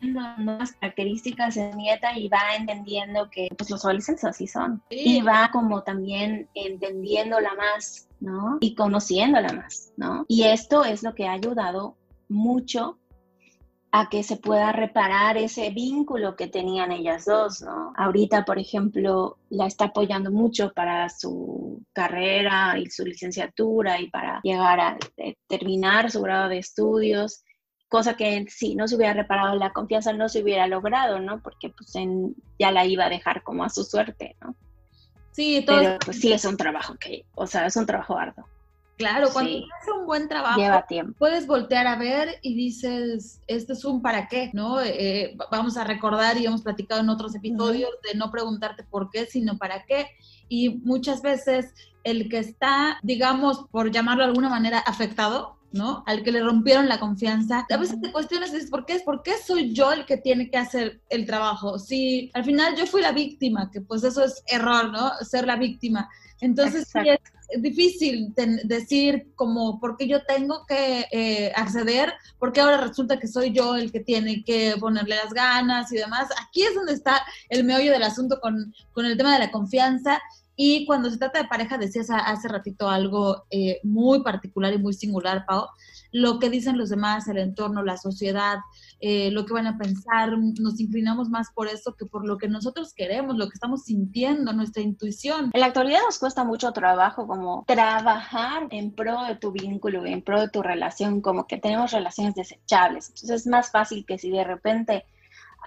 nuevas 0.00 0.72
características 0.72 1.54
de 1.54 1.74
nieta 1.74 2.16
y 2.16 2.28
va 2.28 2.56
entendiendo 2.58 3.28
que 3.30 3.48
pues, 3.56 3.70
los 3.70 3.84
adolescentes 3.84 4.24
así 4.24 4.46
son. 4.46 4.82
Y 4.90 5.22
va 5.22 5.50
como 5.52 5.82
también 5.82 6.48
entendiéndola 6.54 7.54
más, 7.54 8.08
¿no? 8.20 8.58
Y 8.60 8.74
conociéndola 8.74 9.52
más, 9.52 9.92
¿no? 9.96 10.24
Y 10.28 10.44
esto 10.44 10.84
es 10.84 11.02
lo 11.02 11.14
que 11.14 11.26
ha 11.26 11.32
ayudado 11.32 11.96
mucho 12.28 12.98
a 13.92 14.10
que 14.10 14.22
se 14.22 14.36
pueda 14.36 14.72
reparar 14.72 15.38
ese 15.38 15.70
vínculo 15.70 16.36
que 16.36 16.48
tenían 16.48 16.92
ellas 16.92 17.24
dos, 17.24 17.62
¿no? 17.62 17.94
Ahorita, 17.96 18.44
por 18.44 18.58
ejemplo, 18.58 19.38
la 19.48 19.66
está 19.66 19.86
apoyando 19.86 20.30
mucho 20.30 20.72
para 20.74 21.08
su 21.08 21.82
carrera 21.94 22.78
y 22.78 22.90
su 22.90 23.06
licenciatura 23.06 23.98
y 24.00 24.10
para 24.10 24.40
llegar 24.42 24.80
a 24.80 24.98
eh, 25.16 25.36
terminar 25.46 26.10
su 26.10 26.20
grado 26.20 26.50
de 26.50 26.58
estudios 26.58 27.42
cosa 27.88 28.16
que 28.16 28.46
si 28.48 28.74
no 28.74 28.88
se 28.88 28.96
hubiera 28.96 29.14
reparado 29.14 29.56
la 29.56 29.72
confianza 29.72 30.12
no 30.12 30.28
se 30.28 30.42
hubiera 30.42 30.66
logrado, 30.66 31.20
¿no? 31.20 31.40
Porque 31.40 31.70
pues 31.70 31.92
ya 32.58 32.70
la 32.70 32.84
iba 32.84 33.06
a 33.06 33.10
dejar 33.10 33.42
como 33.42 33.64
a 33.64 33.68
su 33.68 33.84
suerte, 33.84 34.36
¿no? 34.40 34.54
Sí, 35.32 35.62
todo 35.66 35.78
Pero 35.78 35.98
pues 36.04 36.20
sí 36.20 36.32
es 36.32 36.44
un 36.44 36.56
trabajo 36.56 36.96
que, 36.98 37.26
o 37.34 37.46
sea, 37.46 37.66
es 37.66 37.76
un 37.76 37.86
trabajo 37.86 38.16
arduo. 38.16 38.46
Claro, 38.96 39.28
cuando 39.30 39.50
haces 39.50 39.94
un 39.94 40.06
buen 40.06 40.26
trabajo, 40.26 40.58
Lleva 40.58 40.86
tiempo. 40.86 41.14
puedes 41.18 41.46
voltear 41.46 41.86
a 41.86 41.96
ver 41.96 42.38
y 42.40 42.54
dices, 42.54 43.42
este 43.46 43.74
es 43.74 43.84
un 43.84 44.00
para 44.00 44.26
qué, 44.28 44.50
¿no? 44.54 44.80
Eh, 44.80 45.36
vamos 45.50 45.76
a 45.76 45.84
recordar 45.84 46.38
y 46.38 46.46
hemos 46.46 46.62
platicado 46.62 47.02
en 47.02 47.10
otros 47.10 47.34
episodios 47.34 47.90
de 48.10 48.18
no 48.18 48.30
preguntarte 48.30 48.84
por 48.84 49.10
qué, 49.10 49.26
sino 49.26 49.58
para 49.58 49.84
qué. 49.84 50.08
Y 50.48 50.78
muchas 50.78 51.20
veces 51.20 51.74
el 52.04 52.30
que 52.30 52.38
está, 52.38 52.98
digamos, 53.02 53.66
por 53.70 53.90
llamarlo 53.90 54.22
de 54.22 54.30
alguna 54.30 54.48
manera, 54.48 54.78
afectado, 54.78 55.55
¿no? 55.73 56.02
Al 56.06 56.23
que 56.23 56.32
le 56.32 56.40
rompieron 56.40 56.88
la 56.88 57.00
confianza. 57.00 57.66
A 57.68 57.76
veces 57.76 58.00
te 58.00 58.12
cuestionas, 58.12 58.52
dices, 58.52 58.70
¿por 58.70 58.87
qué? 58.87 59.00
¿Por 59.04 59.23
qué 59.23 59.32
soy 59.44 59.73
yo 59.73 59.92
el 59.92 60.06
que 60.06 60.16
tiene 60.16 60.50
que 60.50 60.58
hacer 60.58 61.00
el 61.11 61.26
trabajo? 61.26 61.78
Si 61.78 62.30
al 62.35 62.44
final 62.44 62.76
yo 62.76 62.87
fui 62.87 63.02
la 63.02 63.12
víctima, 63.12 63.70
que 63.70 63.80
pues 63.80 64.04
eso 64.04 64.25
es 64.25 64.42
error, 64.46 64.90
¿no? 64.90 65.12
Ser 65.23 65.46
la 65.46 65.56
víctima. 65.56 66.08
Entonces 66.40 66.88
sí 66.92 67.08
es 67.08 67.62
difícil 67.62 68.35
decir 68.64 69.32
como, 69.37 69.78
¿por 69.80 69.96
qué 69.96 70.06
yo 70.06 70.25
tengo 70.25 70.66
que 70.66 71.06
eh, 71.11 71.52
acceder? 71.54 72.12
Porque 72.38 72.61
ahora 72.61 72.78
resulta 72.78 73.18
que 73.18 73.28
soy 73.28 73.52
yo 73.52 73.76
el 73.76 73.92
que 73.92 74.00
tiene 74.00 74.44
que 74.44 74.75
ponerle 74.78 75.16
las 75.16 75.32
ganas 75.32 75.92
y 75.92 75.96
demás. 75.96 76.28
Aquí 76.46 76.62
es 76.62 76.75
donde 76.75 76.92
está 76.92 77.23
el 77.49 77.64
meollo 77.64 77.92
del 77.92 78.02
asunto 78.02 78.40
con, 78.40 78.75
con 78.92 79.06
el 79.06 79.16
tema 79.16 79.35
de 79.35 79.46
la 79.46 79.50
confianza 79.50 80.20
y 80.56 80.86
cuando 80.86 81.10
se 81.10 81.18
trata 81.18 81.42
de 81.42 81.48
pareja, 81.48 81.76
decías 81.76 82.08
hace 82.10 82.48
ratito 82.48 82.88
algo 82.88 83.44
eh, 83.50 83.78
muy 83.84 84.22
particular 84.22 84.72
y 84.72 84.78
muy 84.78 84.94
singular, 84.94 85.44
Pau, 85.46 85.66
lo 86.12 86.38
que 86.38 86.48
dicen 86.48 86.78
los 86.78 86.88
demás, 86.88 87.28
el 87.28 87.36
entorno, 87.36 87.82
la 87.82 87.98
sociedad, 87.98 88.58
eh, 89.00 89.30
lo 89.30 89.44
que 89.44 89.52
van 89.52 89.66
a 89.66 89.76
pensar, 89.76 90.32
nos 90.38 90.80
inclinamos 90.80 91.28
más 91.28 91.50
por 91.52 91.68
eso 91.68 91.94
que 91.94 92.06
por 92.06 92.26
lo 92.26 92.38
que 92.38 92.48
nosotros 92.48 92.94
queremos, 92.94 93.36
lo 93.36 93.48
que 93.48 93.54
estamos 93.54 93.84
sintiendo, 93.84 94.54
nuestra 94.54 94.82
intuición. 94.82 95.50
En 95.52 95.60
la 95.60 95.66
actualidad 95.66 96.00
nos 96.06 96.18
cuesta 96.18 96.44
mucho 96.44 96.72
trabajo 96.72 97.26
como 97.26 97.64
trabajar 97.66 98.66
en 98.70 98.92
pro 98.92 99.25
de 99.25 99.36
tu 99.36 99.52
vínculo, 99.52 100.06
en 100.06 100.22
pro 100.22 100.40
de 100.40 100.48
tu 100.48 100.62
relación, 100.62 101.20
como 101.20 101.46
que 101.46 101.58
tenemos 101.58 101.92
relaciones 101.92 102.34
desechables. 102.34 103.08
Entonces 103.10 103.42
es 103.42 103.46
más 103.46 103.70
fácil 103.70 104.06
que 104.06 104.16
si 104.16 104.30
de 104.30 104.44
repente 104.44 105.04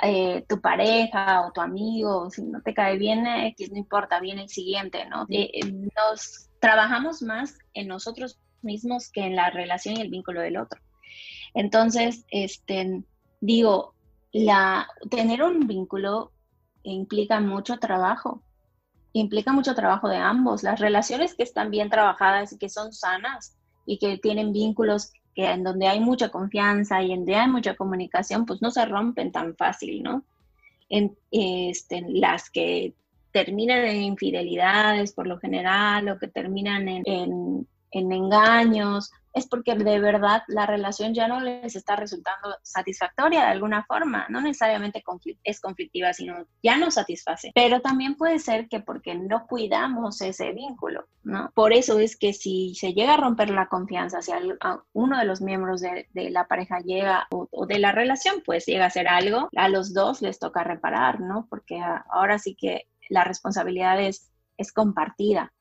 eh, 0.02 0.46
tu 0.48 0.62
pareja 0.62 1.46
o 1.46 1.52
tu 1.52 1.62
amigo, 1.62 2.30
si 2.30 2.44
no 2.44 2.62
te 2.62 2.74
cae 2.74 2.98
bien 2.98 3.28
X, 3.28 3.72
no 3.72 3.78
importa, 3.78 4.20
viene 4.20 4.44
el 4.44 4.50
siguiente, 4.50 5.06
¿no? 5.06 5.26
Eh, 5.30 5.52
eh, 5.54 5.72
nos 5.72 6.50
trabajamos 6.60 7.22
más 7.22 7.58
en 7.74 7.88
nosotros 7.88 8.40
mismos 8.62 9.12
que 9.12 9.22
en 9.22 9.36
la 9.36 9.50
relación 9.50 9.98
y 9.98 10.02
el 10.02 10.10
vínculo 10.10 10.42
del 10.42 10.58
otro. 10.58 10.80
Entonces, 11.54 12.26
este, 12.30 13.04
digo, 13.42 13.94
la, 14.32 14.88
tener 15.10 15.44
un 15.44 15.68
vínculo 15.68 16.32
implica 16.84 17.42
mucho 17.42 17.78
trabajo, 17.78 18.42
implica 19.12 19.52
mucho 19.52 19.76
trabajo 19.76 20.08
de 20.08 20.18
ambos. 20.18 20.64
Las 20.64 20.80
relaciones 20.80 21.36
que 21.36 21.44
están 21.44 21.72
bien 21.72 21.90
trabajadas 21.90 22.54
y 22.54 22.58
que 22.58 22.70
son 22.70 22.94
sanas 22.94 23.58
y 23.86 23.98
que 23.98 24.18
tienen 24.18 24.54
vínculos 24.54 25.12
en 25.36 25.64
donde 25.64 25.88
hay 25.88 26.00
mucha 26.00 26.30
confianza 26.30 27.02
y 27.02 27.12
en 27.12 27.20
donde 27.20 27.36
hay 27.36 27.50
mucha 27.50 27.76
comunicación, 27.76 28.46
pues 28.46 28.62
no 28.62 28.72
se 28.72 28.86
rompen 28.86 29.32
tan 29.32 29.56
fácil, 29.56 30.04
¿no? 30.04 30.24
En, 30.90 31.16
este, 31.32 32.04
las 32.08 32.50
que 32.50 32.94
terminan 33.32 33.86
en 33.86 34.02
infidelidades 34.02 35.14
por 35.14 35.28
lo 35.28 35.40
general 35.40 36.10
o 36.10 36.18
que 36.18 36.28
terminan 36.28 36.88
en 36.88 37.68
engaños 37.92 39.12
es 39.34 39.48
porque 39.48 39.76
de 39.76 40.00
verdad 40.00 40.44
la 40.48 40.66
relación 40.66 41.14
ya 41.14 41.28
no 41.28 41.40
les 41.40 41.76
está 41.76 41.96
resultando 41.96 42.56
satisfactoria 42.64 43.42
de 43.42 43.48
alguna 43.48 43.84
forma, 43.86 44.26
no 44.30 44.42
necesariamente 44.42 45.04
es 45.44 45.62
conflictiva, 45.62 46.14
sino 46.14 46.46
ya 46.64 46.78
no 46.78 46.92
satisface. 46.92 47.52
Pero 47.54 47.80
también 47.82 48.16
puede 48.16 48.40
ser 48.40 48.68
que 48.68 48.80
porque 48.80 49.16
no 49.16 49.46
cuidamos 49.48 50.22
ese 50.22 50.52
vínculo, 50.52 51.06
¿no? 51.24 51.52
Por 51.54 51.74
eso 51.74 52.00
es 52.00 52.18
que 52.18 52.34
si 52.34 52.74
se 52.76 52.94
llega 52.94 53.16
a 53.16 53.18
romper 53.18 53.52
la 53.52 53.68
confianza, 53.68 54.22
si 54.22 54.32
uno 54.94 55.18
de 55.18 55.26
los 55.26 55.42
miembros 55.42 55.82
de, 55.82 56.08
la 56.14 56.48
pareja 56.48 56.80
llega 56.80 57.28
o, 57.32 57.48
o, 57.52 57.66
de 57.66 57.80
la 57.80 57.92
relación, 57.92 58.42
pues 58.46 58.66
llega 58.66 58.86
a 58.86 58.88
hacer 58.88 59.08
algo, 59.08 59.50
a 59.56 59.70
los 59.70 59.94
dos 59.94 60.22
les 60.22 60.40
toca 60.40 60.64
reparar, 60.64 61.20
¿no? 61.20 61.48
Porque 61.50 61.80
ahora 62.12 62.40
sí 62.40 62.56
que 62.56 62.88
la 63.10 63.24
responsabilidad 63.24 64.02
es, 64.02 64.32
es 64.58 64.72
compartida 64.72 65.52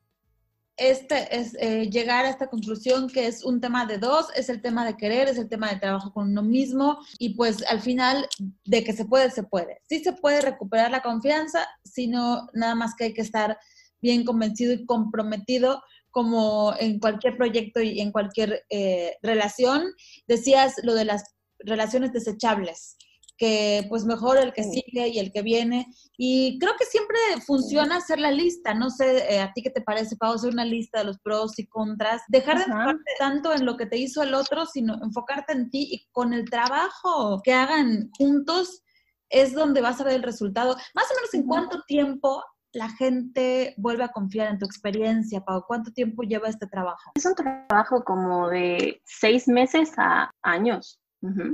este 0.79 1.37
es 1.37 1.57
eh, 1.61 1.91
llegar 1.91 2.25
a 2.25 2.31
esta 2.31 2.49
conclusión 2.49 3.09
que 3.09 3.27
es 3.27 3.45
un 3.45 3.61
tema 3.61 3.85
de 3.85 3.99
dos, 3.99 4.27
es 4.35 4.49
el 4.49 4.63
tema 4.63 4.87
de 4.87 4.97
querer, 4.97 5.29
es 5.29 5.37
el 5.37 5.49
tema 5.49 5.69
de 5.71 5.81
trabajo 5.81 6.13
con 6.13 6.31
uno 6.31 6.43
mismo 6.43 6.99
y 7.19 7.35
pues 7.35 7.65
al 7.69 7.81
final 7.81 8.29
de 8.65 8.85
que 8.85 8.93
se 8.93 9.05
puede, 9.05 9.31
se 9.31 9.43
puede. 9.43 9.83
Sí 9.89 10.03
se 10.03 10.13
puede 10.13 10.41
recuperar 10.41 10.91
la 10.91 11.03
confianza, 11.03 11.67
sino 11.85 12.49
nada 12.53 12.75
más 12.75 12.95
que 12.95 13.05
hay 13.05 13.15
que 13.15 13.23
estar 13.23 13.59
bien 14.01 14.25
convencido 14.25 14.73
y 14.73 14.87
comprometido 14.87 15.83
como 16.11 16.75
en 16.79 17.01
cualquier 17.01 17.37
proyecto 17.37 17.81
y 17.81 18.01
en 18.01 18.13
cualquier 18.13 18.65
eh, 18.71 19.17
relación. 19.23 19.93
Decías 20.27 20.75
lo 20.83 20.95
de 20.95 21.05
las 21.05 21.35
relaciones 21.59 22.13
desechables 22.13 22.97
que 23.39 23.87
pues 23.89 24.05
mejor 24.05 24.37
el 24.37 24.53
que 24.53 24.65
sigue 24.65 25.09
y 25.09 25.19
el 25.19 25.33
que 25.33 25.43
viene. 25.43 25.87
Y 26.19 26.59
creo 26.59 26.75
que 26.77 26.85
siempre 26.85 27.17
funciona 27.47 27.97
hacer 27.97 28.19
la 28.19 28.33
lista. 28.33 28.75
No 28.75 28.91
sé, 28.91 29.33
eh, 29.33 29.41
a 29.41 29.53
ti 29.53 29.63
qué 29.63 29.71
te 29.71 29.81
parece, 29.81 30.17
Pau, 30.17 30.35
hacer 30.35 30.53
una 30.53 30.65
lista 30.65 30.99
de 30.99 31.05
los 31.05 31.19
pros 31.21 31.59
y 31.59 31.67
contras. 31.67 32.21
Dejar 32.29 32.59
de 32.59 32.65
enfocarte 32.65 33.13
tanto 33.19 33.55
en 33.55 33.65
lo 33.65 33.77
que 33.77 33.87
te 33.87 33.97
hizo 33.97 34.23
el 34.23 34.35
otro, 34.35 34.67
sino 34.67 35.01
enfocarte 35.03 35.53
en 35.53 35.71
ti 35.71 35.89
y 35.91 36.09
con 36.11 36.35
el 36.35 36.51
trabajo 36.51 37.41
que 37.43 37.55
hagan 37.55 38.11
juntos 38.19 38.83
es 39.31 39.55
donde 39.55 39.81
vas 39.81 40.01
a 40.01 40.05
ver 40.05 40.17
el 40.17 40.23
resultado. 40.23 40.77
Más 40.95 41.07
o 41.11 41.15
menos 41.15 41.35
en 41.35 41.47
cuánto 41.47 41.83
tiempo 41.83 42.43
la 42.73 42.91
gente 42.91 43.75
vuelve 43.79 44.05
a 44.05 44.09
confiar 44.09 44.49
en 44.49 44.59
tu 44.59 44.67
experiencia, 44.67 45.41
Pau? 45.41 45.65
¿Cuánto 45.67 45.93
tiempo 45.93 46.23
lleva 46.23 46.49
este 46.49 46.67
trabajo? 46.67 47.13
Es 47.15 47.25
un 47.25 47.35
trabajo 47.35 48.03
como 48.05 48.49
de 48.49 49.01
seis 49.05 49.49
meses 49.49 49.93
a 49.97 50.31
años. 50.43 51.01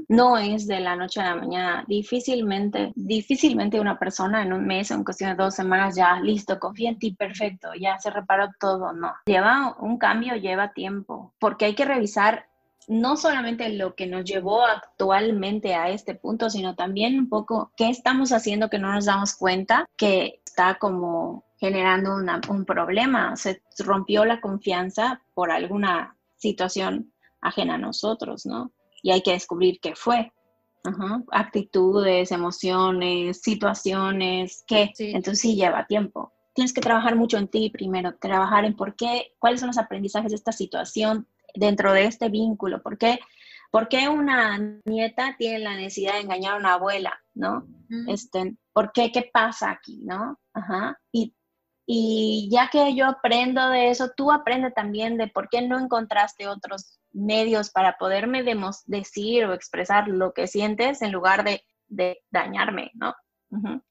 No 0.09 0.37
es 0.37 0.67
de 0.67 0.81
la 0.81 0.97
noche 0.97 1.21
a 1.21 1.35
la 1.35 1.41
mañana. 1.41 1.85
Difícilmente, 1.87 2.93
difícilmente 2.95 3.81
una 3.81 3.99
persona 3.99 4.43
en 4.43 4.53
un 4.53 4.67
mes, 4.67 4.91
en 4.91 5.05
cuestión 5.05 5.31
de 5.31 5.43
dos 5.43 5.55
semanas, 5.55 5.97
ya 5.97 6.21
listo, 6.21 6.59
confía 6.59 6.91
en 6.91 6.99
ti, 6.99 7.13
perfecto, 7.13 7.69
ya 7.79 7.99
se 7.99 8.11
reparó 8.11 8.51
todo. 8.61 8.93
No. 8.93 9.13
Lleva 9.27 9.77
un 9.81 9.99
cambio, 9.99 10.37
lleva 10.37 10.73
tiempo, 10.73 11.33
porque 11.39 11.65
hay 11.67 11.75
que 11.75 11.85
revisar 11.85 12.47
no 12.87 13.17
solamente 13.17 13.69
lo 13.71 13.95
que 13.95 14.07
nos 14.07 14.25
llevó 14.25 14.65
actualmente 14.65 15.75
a 15.75 15.89
este 15.89 16.15
punto, 16.15 16.51
sino 16.51 16.75
también 16.75 17.19
un 17.19 17.29
poco 17.29 17.73
qué 17.77 17.89
estamos 17.89 18.33
haciendo 18.33 18.69
que 18.69 18.79
no 18.79 18.93
nos 18.93 19.07
damos 19.07 19.35
cuenta 19.35 19.87
que 19.97 20.41
está 20.45 20.75
como 20.75 21.45
generando 21.57 22.17
un 22.49 22.65
problema. 22.65 23.37
Se 23.37 23.63
rompió 23.79 24.25
la 24.25 24.41
confianza 24.41 25.23
por 25.33 25.51
alguna 25.51 26.17
situación 26.37 27.13
ajena 27.41 27.75
a 27.75 27.79
nosotros, 27.79 28.45
¿no? 28.47 28.71
Y 29.05 29.11
hay 29.11 29.21
que 29.21 29.33
descubrir 29.33 29.79
qué 29.81 29.95
fue. 29.95 30.33
Actitudes, 31.31 32.33
emociones, 32.33 33.43
situaciones, 33.43 34.65
qué. 34.67 34.93
Entonces 34.99 35.41
sí 35.41 35.57
lleva 35.57 35.87
tiempo. 35.87 36.33
Tienes 36.55 36.73
que 36.73 36.81
trabajar 36.81 37.15
mucho 37.15 37.37
en 37.37 37.49
ti 37.49 37.69
primero, 37.69 38.17
trabajar 38.17 38.65
en 38.65 38.75
por 38.75 38.97
qué, 38.97 39.35
cuáles 39.39 39.61
son 39.61 39.67
los 39.69 39.79
aprendizajes 39.79 40.31
de 40.31 40.37
esta 40.37 40.53
situación 40.53 41.29
dentro 41.55 41.93
de 41.93 42.07
este 42.07 42.31
vínculo, 42.31 42.83
por 42.83 42.97
qué, 42.97 43.19
por 43.71 43.89
qué 43.89 44.09
una 44.09 44.59
nieta 44.87 45.37
tiene 45.39 45.59
la 45.59 45.77
necesidad 45.77 46.15
de 46.15 46.21
engañar 46.21 46.55
a 46.55 46.59
una 46.59 46.75
abuela, 46.75 47.13
¿no? 47.35 47.67
este, 48.09 48.57
¿por 48.73 48.91
qué? 48.93 49.13
¿Qué 49.13 49.29
pasa 49.33 49.71
aquí? 49.71 50.01
¿No? 50.03 50.39
Ajá. 50.55 50.99
Y, 51.13 51.35
y 51.87 52.49
ya 52.51 52.71
que 52.71 52.95
yo 52.95 53.07
aprendo 53.07 53.69
de 53.69 53.91
eso, 53.91 54.13
tú 54.17 54.33
aprendes 54.33 54.73
también 54.73 55.19
de 55.19 55.29
por 55.29 55.51
qué 55.51 55.61
no 55.61 55.79
encontraste 55.79 56.49
otros 56.49 56.99
medios 57.15 57.71
para 57.71 57.97
poderme 57.97 58.45
decir 58.87 59.47
o 59.47 59.55
expresar 59.55 60.09
lo 60.09 60.35
que 60.35 60.47
sientes 60.47 61.01
en 61.01 61.13
lugar 61.13 61.45
de, 61.45 61.63
de 61.87 62.21
dañarme, 62.31 62.91
¿no? 62.95 63.15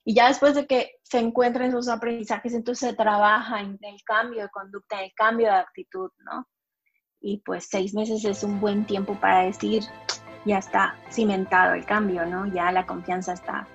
Y 0.03 0.13
ya 0.13 0.27
después 0.27 0.55
de 0.55 0.67
que 0.67 0.95
se 1.03 1.19
encuentran 1.19 1.69
esos 1.69 1.87
aprendizajes, 1.87 2.53
entonces 2.53 2.89
se 2.89 2.95
trabaja 2.95 3.61
en 3.61 3.77
el 3.81 4.03
cambio 4.03 4.41
de 4.41 4.49
conducta, 4.49 4.97
en 4.99 5.05
el 5.05 5.13
cambio 5.13 5.47
de 5.47 5.53
actitud, 5.53 6.11
¿no? 6.19 6.45
Y 7.21 7.37
pues 7.45 7.67
seis 7.69 7.93
meses 7.93 8.25
es 8.25 8.43
un 8.43 8.59
buen 8.59 8.85
tiempo 8.85 9.17
para 9.21 9.45
decir, 9.45 9.83
ya 10.45 10.57
está 10.57 10.95
cimentado 11.09 11.75
el 11.75 11.85
cambio, 11.85 12.25
¿no? 12.25 12.45
Ya 12.47 12.73
la 12.73 12.85
confianza 12.85 13.31
está 13.31 13.65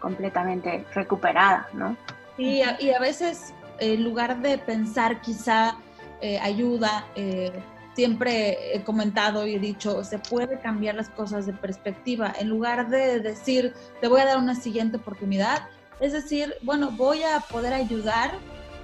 completamente 0.00 0.84
recuperada, 0.92 1.66
¿no? 1.72 1.96
Y 2.36 2.60
a, 2.60 2.80
y 2.80 2.90
a 2.90 3.00
veces, 3.00 3.54
en 3.80 4.04
lugar 4.04 4.42
de 4.42 4.58
pensar 4.58 5.22
quizá 5.22 5.78
eh, 6.20 6.38
ayuda, 6.40 7.06
eh, 7.14 7.52
siempre 7.98 8.76
he 8.76 8.84
comentado 8.84 9.44
y 9.44 9.56
he 9.56 9.58
dicho, 9.58 10.04
se 10.04 10.20
puede 10.20 10.60
cambiar 10.60 10.94
las 10.94 11.08
cosas 11.08 11.46
de 11.46 11.52
perspectiva. 11.52 12.32
En 12.38 12.48
lugar 12.48 12.88
de 12.90 13.18
decir, 13.18 13.74
te 14.00 14.06
voy 14.06 14.20
a 14.20 14.24
dar 14.24 14.38
una 14.38 14.54
siguiente 14.54 14.98
oportunidad, 14.98 15.62
es 15.98 16.12
decir, 16.12 16.54
bueno, 16.62 16.92
voy 16.92 17.24
a 17.24 17.40
poder 17.40 17.72
ayudar 17.72 18.34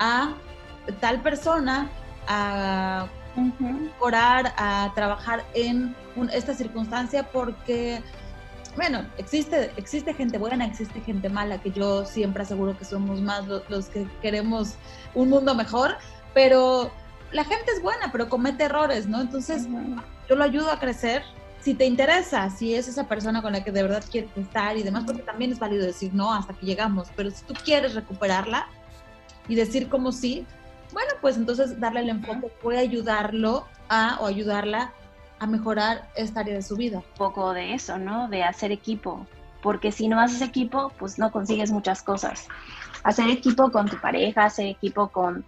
a 0.00 0.35
tal 0.99 1.23
persona 1.23 1.88
a 2.26 3.06
orar, 4.00 4.52
a 4.56 4.90
trabajar 4.97 5.44
en 5.54 5.94
esta 6.33 6.52
circunstancia 6.52 7.23
porque, 7.23 8.02
bueno, 8.75 9.06
existe, 9.16 9.71
existe 9.76 10.12
gente 10.12 10.38
buena, 10.38 10.66
existe 10.66 11.00
gente 11.02 11.28
mala, 11.28 11.62
que 11.62 11.71
yo 11.71 12.04
siempre 12.04 12.42
aseguro 12.42 12.76
que 12.76 12.85
somos 12.85 13.21
más 13.21 13.47
los 13.47 13.87
que 13.87 14.09
queremos 14.21 14.75
un 15.14 15.28
mundo 15.28 15.54
mejor, 15.54 15.99
pero 16.35 16.90
la 17.35 17.45
gente 17.45 17.73
es 17.73 17.83
buena, 17.83 18.12
pero 18.12 18.29
comete 18.29 18.64
errores, 18.64 19.09
¿no? 19.09 19.21
Entonces, 19.21 19.67
yo 20.29 20.37
lo 20.37 20.45
ayudo 20.45 20.71
a 20.71 20.79
crecer. 20.79 21.25
Si 21.61 21.75
te 21.75 21.85
interesa, 21.85 22.49
si 22.49 22.75
es 22.75 22.87
esa 22.87 23.09
persona 23.09 23.43
con 23.43 23.55
la 23.55 23.64
que 23.64 23.73
de 23.73 23.83
verdad 23.83 24.05
quieres 24.09 24.31
estar 24.37 24.76
y 24.76 24.85
demás, 24.85 25.03
porque 25.05 25.23
también 25.23 25.50
es 25.50 25.59
válido 25.59 25.85
decir 25.85 26.14
no 26.14 26.33
hasta 26.33 26.55
que 26.55 26.64
llegamos, 26.64 27.09
pero 27.17 27.31
si 27.31 27.43
tú 27.45 27.55
quieres 27.64 27.95
recuperarla 27.95 28.69
y 29.49 29.57
decir 29.57 29.88
como 29.88 30.12
sí, 30.12 30.47
bueno, 30.93 31.11
pues 31.21 31.37
entonces 31.37 31.81
darle 31.81 32.00
el 32.00 32.11
enfoque 32.11 32.53
puede 32.62 32.79
ayudarlo 32.79 33.67
a 33.88 34.19
o 34.21 34.26
ayudarla 34.26 34.93
a 35.41 35.47
mejorar 35.49 36.09
esta 36.14 36.41
área 36.41 36.55
de 36.55 36.62
su 36.62 36.76
vida. 36.76 36.99
Un 36.99 37.17
poco 37.17 37.53
de 37.53 37.75
eso, 37.75 37.99
¿no? 37.99 38.29
De 38.29 38.45
hacer 38.45 38.71
equipo, 38.71 39.26
porque 39.61 39.91
si 39.91 40.07
no 40.07 40.21
haces 40.21 40.41
equipo, 40.41 40.93
pues 40.99 41.19
no 41.19 41.33
consigues 41.33 41.73
muchas 41.73 42.03
cosas. 42.03 42.47
Hacer 43.03 43.29
equipo 43.29 43.73
con 43.73 43.88
tu 43.88 44.00
pareja, 44.00 44.45
hacer 44.45 44.67
equipo 44.67 45.09
con 45.09 45.45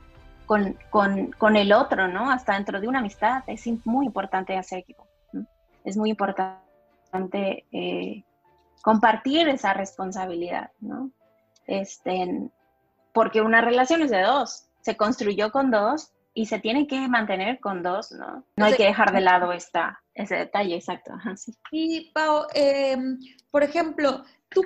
con, 0.46 0.78
con, 0.90 1.32
con, 1.32 1.56
el 1.56 1.72
otro, 1.72 2.08
¿no? 2.08 2.30
Hasta 2.30 2.54
dentro 2.54 2.80
de 2.80 2.88
una 2.88 3.00
amistad 3.00 3.42
es 3.46 3.66
muy 3.84 4.06
importante 4.06 4.56
hacer 4.56 4.78
equipo. 4.78 5.06
Es 5.84 5.96
muy 5.96 6.10
importante 6.10 7.64
eh, 7.72 8.24
compartir 8.82 9.48
esa 9.48 9.74
responsabilidad, 9.74 10.70
¿no? 10.80 11.10
Este, 11.66 12.48
porque 13.12 13.40
una 13.40 13.60
relación 13.60 14.02
es 14.02 14.10
de 14.10 14.22
dos, 14.22 14.68
se 14.80 14.96
construyó 14.96 15.50
con 15.50 15.70
dos 15.70 16.12
y 16.34 16.46
se 16.46 16.58
tiene 16.58 16.86
que 16.86 17.08
mantener 17.08 17.60
con 17.60 17.82
dos, 17.82 18.12
¿no? 18.12 18.44
No 18.56 18.66
hay 18.66 18.74
que 18.74 18.84
dejar 18.84 19.12
de 19.12 19.22
lado 19.22 19.52
esta, 19.52 20.02
ese 20.14 20.36
detalle, 20.36 20.76
exacto. 20.76 21.12
sí. 21.36 21.54
Y 21.72 22.10
Pau, 22.12 22.46
em, 22.54 23.18
por 23.50 23.62
ejemplo, 23.62 24.22
¿tú 24.50 24.62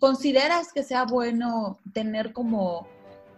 consideras 0.00 0.72
que 0.72 0.84
sea 0.84 1.04
bueno 1.04 1.78
tener 1.92 2.32
como 2.32 2.86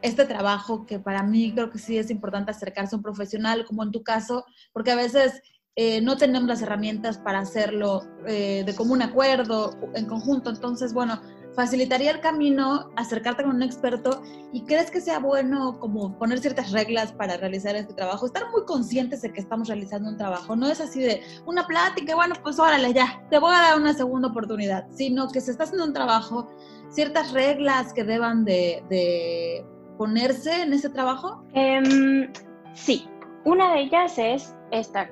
este 0.05 0.27
trabajo 0.27 0.85
que 0.85 0.99
para 0.99 1.23
mí 1.23 1.53
creo 1.55 1.71
que 1.71 1.79
sí 1.79 1.97
es 1.97 2.11
importante 2.11 2.51
acercarse 2.51 2.95
a 2.95 2.99
un 2.99 3.03
profesional, 3.03 3.64
como 3.64 3.83
en 3.83 3.90
tu 3.90 4.03
caso, 4.03 4.45
porque 4.75 4.93
a 4.93 4.97
veces 4.97 5.40
eh, 5.77 6.03
no 6.03 6.19
tenemos 6.19 6.47
las 6.47 6.61
herramientas 6.61 7.17
para 7.17 7.38
hacerlo 7.38 8.03
eh, 8.27 8.64
de 8.67 8.75
común 8.75 9.01
acuerdo, 9.01 9.75
en 9.95 10.05
conjunto. 10.05 10.51
Entonces, 10.51 10.93
bueno, 10.93 11.23
facilitaría 11.57 12.11
el 12.11 12.21
camino 12.21 12.90
acercarte 12.97 13.45
con 13.45 13.57
un 13.57 13.62
experto 13.62 14.23
y 14.53 14.64
crees 14.64 14.90
que 14.90 15.01
sea 15.01 15.21
bueno 15.21 15.81
como 15.81 16.19
poner 16.19 16.38
ciertas 16.38 16.71
reglas 16.71 17.12
para 17.12 17.38
realizar 17.38 17.75
este 17.75 17.95
trabajo, 17.95 18.27
estar 18.27 18.51
muy 18.51 18.67
conscientes 18.67 19.23
de 19.23 19.33
que 19.33 19.40
estamos 19.40 19.69
realizando 19.69 20.11
un 20.11 20.19
trabajo, 20.19 20.55
no 20.55 20.69
es 20.69 20.83
así 20.83 21.01
de 21.01 21.23
una 21.47 21.67
plática, 21.67 22.14
bueno, 22.14 22.35
pues 22.43 22.59
órale, 22.59 22.93
ya, 22.93 23.25
te 23.31 23.38
voy 23.38 23.55
a 23.55 23.62
dar 23.62 23.81
una 23.81 23.95
segunda 23.95 24.29
oportunidad, 24.29 24.87
sino 24.90 25.29
que 25.29 25.40
se 25.40 25.53
está 25.53 25.64
haciendo 25.64 25.87
un 25.87 25.95
trabajo, 25.95 26.51
ciertas 26.90 27.33
reglas 27.33 27.95
que 27.95 28.05
deban 28.05 28.45
de 28.45 29.64
ponerse 29.96 30.62
en 30.62 30.72
ese 30.72 30.90
trabajo? 30.90 31.44
Em, 31.54 32.33
sí, 32.72 33.07
una 33.44 33.74
de 33.74 33.83
ellas 33.83 34.18
es 34.18 34.57
esta, 34.70 35.09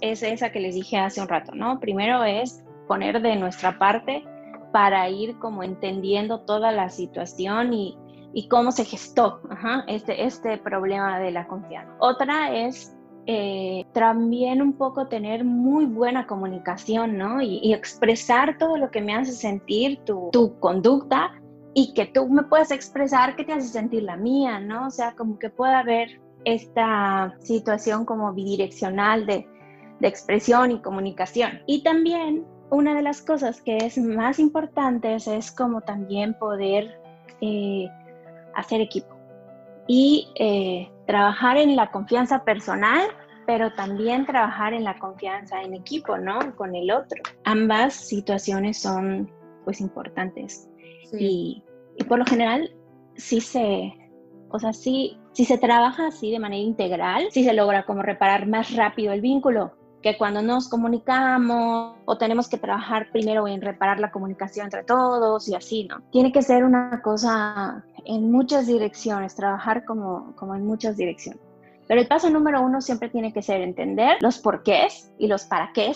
es 0.00 0.22
esa 0.22 0.50
que 0.50 0.60
les 0.60 0.74
dije 0.74 0.98
hace 0.98 1.20
un 1.20 1.28
rato, 1.28 1.54
¿no? 1.54 1.80
Primero 1.80 2.24
es 2.24 2.64
poner 2.86 3.22
de 3.22 3.36
nuestra 3.36 3.78
parte 3.78 4.24
para 4.72 5.08
ir 5.08 5.38
como 5.38 5.62
entendiendo 5.62 6.40
toda 6.40 6.72
la 6.72 6.88
situación 6.88 7.72
y, 7.72 7.96
y 8.32 8.48
cómo 8.48 8.72
se 8.72 8.84
gestó 8.84 9.40
este, 9.86 10.24
este 10.24 10.58
problema 10.58 11.18
de 11.18 11.30
la 11.30 11.46
confianza. 11.46 11.94
Otra 12.00 12.54
es 12.54 12.94
eh, 13.26 13.84
también 13.92 14.62
un 14.62 14.72
poco 14.72 15.06
tener 15.06 15.44
muy 15.44 15.86
buena 15.86 16.26
comunicación, 16.26 17.18
¿no? 17.18 17.40
Y, 17.42 17.60
y, 17.62 17.74
expresar 17.74 18.56
todo 18.58 18.76
lo 18.78 18.90
que 18.90 19.02
me 19.02 19.14
hace 19.14 19.32
sentir 19.32 19.98
tu, 20.04 20.30
tu 20.32 20.58
conducta 20.58 21.30
y 21.78 21.92
que 21.92 22.06
tú 22.06 22.28
me 22.28 22.42
puedas 22.42 22.72
expresar 22.72 23.36
qué 23.36 23.44
te 23.44 23.52
hace 23.52 23.68
sentir 23.68 24.02
la 24.02 24.16
mía, 24.16 24.58
¿no? 24.58 24.88
O 24.88 24.90
sea, 24.90 25.14
como 25.14 25.38
que 25.38 25.48
pueda 25.48 25.78
haber 25.78 26.20
esta 26.44 27.36
situación 27.38 28.04
como 28.04 28.32
bidireccional 28.32 29.26
de, 29.26 29.46
de 30.00 30.08
expresión 30.08 30.72
y 30.72 30.82
comunicación. 30.82 31.62
Y 31.66 31.84
también 31.84 32.44
una 32.70 32.96
de 32.96 33.02
las 33.02 33.22
cosas 33.22 33.62
que 33.62 33.76
es 33.76 33.96
más 33.96 34.40
importantes 34.40 35.28
es 35.28 35.52
como 35.52 35.80
también 35.82 36.34
poder 36.34 37.00
eh, 37.40 37.88
hacer 38.56 38.80
equipo 38.80 39.16
y 39.86 40.32
eh, 40.34 40.90
trabajar 41.06 41.58
en 41.58 41.76
la 41.76 41.92
confianza 41.92 42.42
personal, 42.42 43.02
pero 43.46 43.72
también 43.74 44.26
trabajar 44.26 44.72
en 44.72 44.82
la 44.82 44.98
confianza 44.98 45.62
en 45.62 45.74
equipo, 45.74 46.18
¿no? 46.18 46.56
Con 46.56 46.74
el 46.74 46.90
otro. 46.90 47.22
Ambas 47.44 47.94
situaciones 47.94 48.78
son 48.78 49.30
pues 49.64 49.80
importantes. 49.80 50.68
Y, 51.12 51.62
por 52.04 52.18
lo 52.18 52.24
general, 52.24 52.70
sí 53.16 53.40
se, 53.40 53.92
o 54.50 54.58
sea, 54.58 54.72
sí, 54.72 55.18
si 55.32 55.44
se 55.44 55.58
trabaja 55.58 56.08
así 56.08 56.30
de 56.30 56.38
manera 56.38 56.62
integral, 56.62 57.28
sí 57.30 57.44
se 57.44 57.52
logra 57.52 57.84
como 57.84 58.02
reparar 58.02 58.46
más 58.46 58.74
rápido 58.74 59.12
el 59.12 59.20
vínculo 59.20 59.72
que 60.02 60.16
cuando 60.16 60.42
nos 60.42 60.68
comunicamos 60.68 61.96
o 62.04 62.18
tenemos 62.18 62.48
que 62.48 62.58
trabajar 62.58 63.10
primero 63.10 63.48
en 63.48 63.60
reparar 63.60 63.98
la 63.98 64.10
comunicación 64.10 64.66
entre 64.66 64.84
todos 64.84 65.48
y 65.48 65.54
así, 65.54 65.84
¿no? 65.84 66.02
Tiene 66.12 66.32
que 66.32 66.42
ser 66.42 66.64
una 66.64 67.02
cosa 67.02 67.84
en 68.04 68.30
muchas 68.30 68.66
direcciones, 68.66 69.34
trabajar 69.34 69.84
como, 69.84 70.34
como 70.36 70.54
en 70.54 70.64
muchas 70.64 70.96
direcciones. 70.96 71.42
Pero 71.88 72.00
el 72.00 72.06
paso 72.06 72.30
número 72.30 72.60
uno 72.60 72.80
siempre 72.80 73.08
tiene 73.08 73.32
que 73.32 73.42
ser 73.42 73.60
entender 73.62 74.18
los 74.20 74.38
porqués 74.38 75.12
y 75.18 75.26
los 75.26 75.44
para 75.44 75.72
qué 75.72 75.92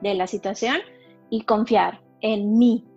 de 0.00 0.14
la 0.14 0.26
situación 0.26 0.78
y 1.30 1.42
confiar 1.42 2.00
en 2.20 2.58
mí, 2.58 2.87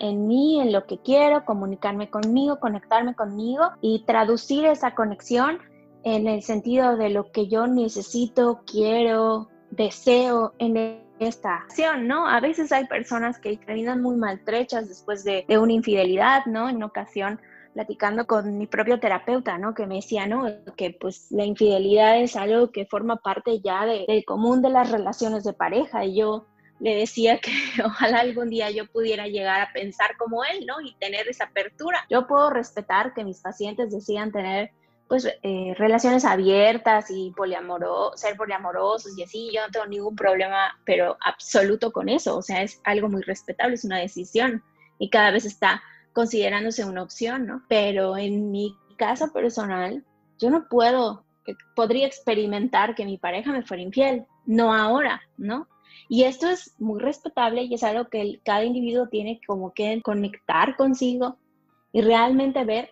en 0.00 0.26
mí, 0.26 0.60
en 0.60 0.72
lo 0.72 0.86
que 0.86 0.98
quiero, 0.98 1.44
comunicarme 1.44 2.10
conmigo, 2.10 2.58
conectarme 2.58 3.14
conmigo 3.14 3.70
y 3.80 4.04
traducir 4.04 4.66
esa 4.66 4.94
conexión 4.94 5.58
en 6.04 6.26
el 6.26 6.42
sentido 6.42 6.96
de 6.96 7.10
lo 7.10 7.30
que 7.30 7.48
yo 7.48 7.66
necesito, 7.66 8.62
quiero, 8.66 9.48
deseo 9.70 10.52
en 10.58 11.02
esta 11.18 11.56
acción, 11.56 12.06
¿no? 12.08 12.28
A 12.28 12.40
veces 12.40 12.72
hay 12.72 12.86
personas 12.86 13.38
que 13.38 13.56
terminan 13.56 14.02
muy 14.02 14.16
maltrechas 14.16 14.88
después 14.88 15.24
de, 15.24 15.44
una 15.58 15.72
infidelidad, 15.72 16.44
¿no? 16.46 16.68
En 16.68 16.82
ocasión 16.82 17.40
platicando 17.72 18.26
con 18.26 18.58
mi 18.58 18.66
propio 18.66 19.00
terapeuta, 19.00 19.56
¿no? 19.56 19.74
Que 19.74 19.86
me 19.86 19.96
decía, 19.96 20.26
¿no? 20.26 20.44
Que 20.76 20.96
pues 21.00 21.28
la 21.30 21.44
infidelidad 21.44 22.20
es 22.20 22.36
algo 22.36 22.70
que 22.70 22.84
forma 22.84 23.16
parte 23.16 23.60
ya 23.60 23.86
del 23.86 24.24
común 24.26 24.60
de 24.60 24.70
las 24.70 24.90
relaciones 24.90 25.44
de 25.44 25.54
pareja 25.54 26.04
y 26.04 26.16
yo 26.18 26.46
le 26.82 26.96
decía 26.96 27.38
que 27.38 27.52
ojalá 27.84 28.20
algún 28.20 28.50
día 28.50 28.70
yo 28.70 28.86
pudiera 28.86 29.28
llegar 29.28 29.60
a 29.60 29.72
pensar 29.72 30.16
como 30.16 30.44
él, 30.44 30.66
¿no? 30.66 30.80
Y 30.80 30.94
tener 30.94 31.28
esa 31.28 31.44
apertura. 31.44 32.04
Yo 32.10 32.26
puedo 32.26 32.50
respetar 32.50 33.14
que 33.14 33.24
mis 33.24 33.40
pacientes 33.40 33.92
decidan 33.92 34.32
tener 34.32 34.72
pues 35.06 35.28
eh, 35.42 35.74
relaciones 35.76 36.24
abiertas 36.24 37.10
y 37.10 37.32
poliamoro 37.36 38.12
ser 38.16 38.36
poliamorosos 38.36 39.16
y 39.16 39.22
así, 39.22 39.50
yo 39.54 39.60
no 39.60 39.70
tengo 39.70 39.86
ningún 39.86 40.16
problema, 40.16 40.74
pero 40.84 41.18
absoluto 41.20 41.92
con 41.92 42.08
eso, 42.08 42.38
o 42.38 42.42
sea, 42.42 42.62
es 42.62 42.80
algo 42.84 43.10
muy 43.10 43.20
respetable, 43.22 43.74
es 43.74 43.84
una 43.84 43.98
decisión 43.98 44.62
y 44.98 45.10
cada 45.10 45.30
vez 45.30 45.44
está 45.44 45.82
considerándose 46.14 46.84
una 46.86 47.02
opción, 47.02 47.46
¿no? 47.46 47.62
Pero 47.68 48.16
en 48.16 48.50
mi 48.50 48.74
caso 48.96 49.30
personal, 49.32 50.02
yo 50.38 50.48
no 50.48 50.66
puedo, 50.68 51.26
podría 51.76 52.06
experimentar 52.06 52.94
que 52.94 53.04
mi 53.04 53.18
pareja 53.18 53.52
me 53.52 53.62
fuera 53.62 53.82
infiel, 53.82 54.24
no 54.46 54.74
ahora, 54.74 55.20
¿no? 55.36 55.68
Y 56.08 56.24
esto 56.24 56.48
es 56.48 56.74
muy 56.78 57.00
respetable 57.00 57.62
y 57.62 57.74
es 57.74 57.82
algo 57.82 58.08
que 58.08 58.40
cada 58.44 58.64
individuo 58.64 59.08
tiene 59.08 59.40
como 59.46 59.72
que 59.72 60.00
conectar 60.02 60.76
consigo 60.76 61.36
y 61.92 62.02
realmente 62.02 62.64
ver 62.64 62.90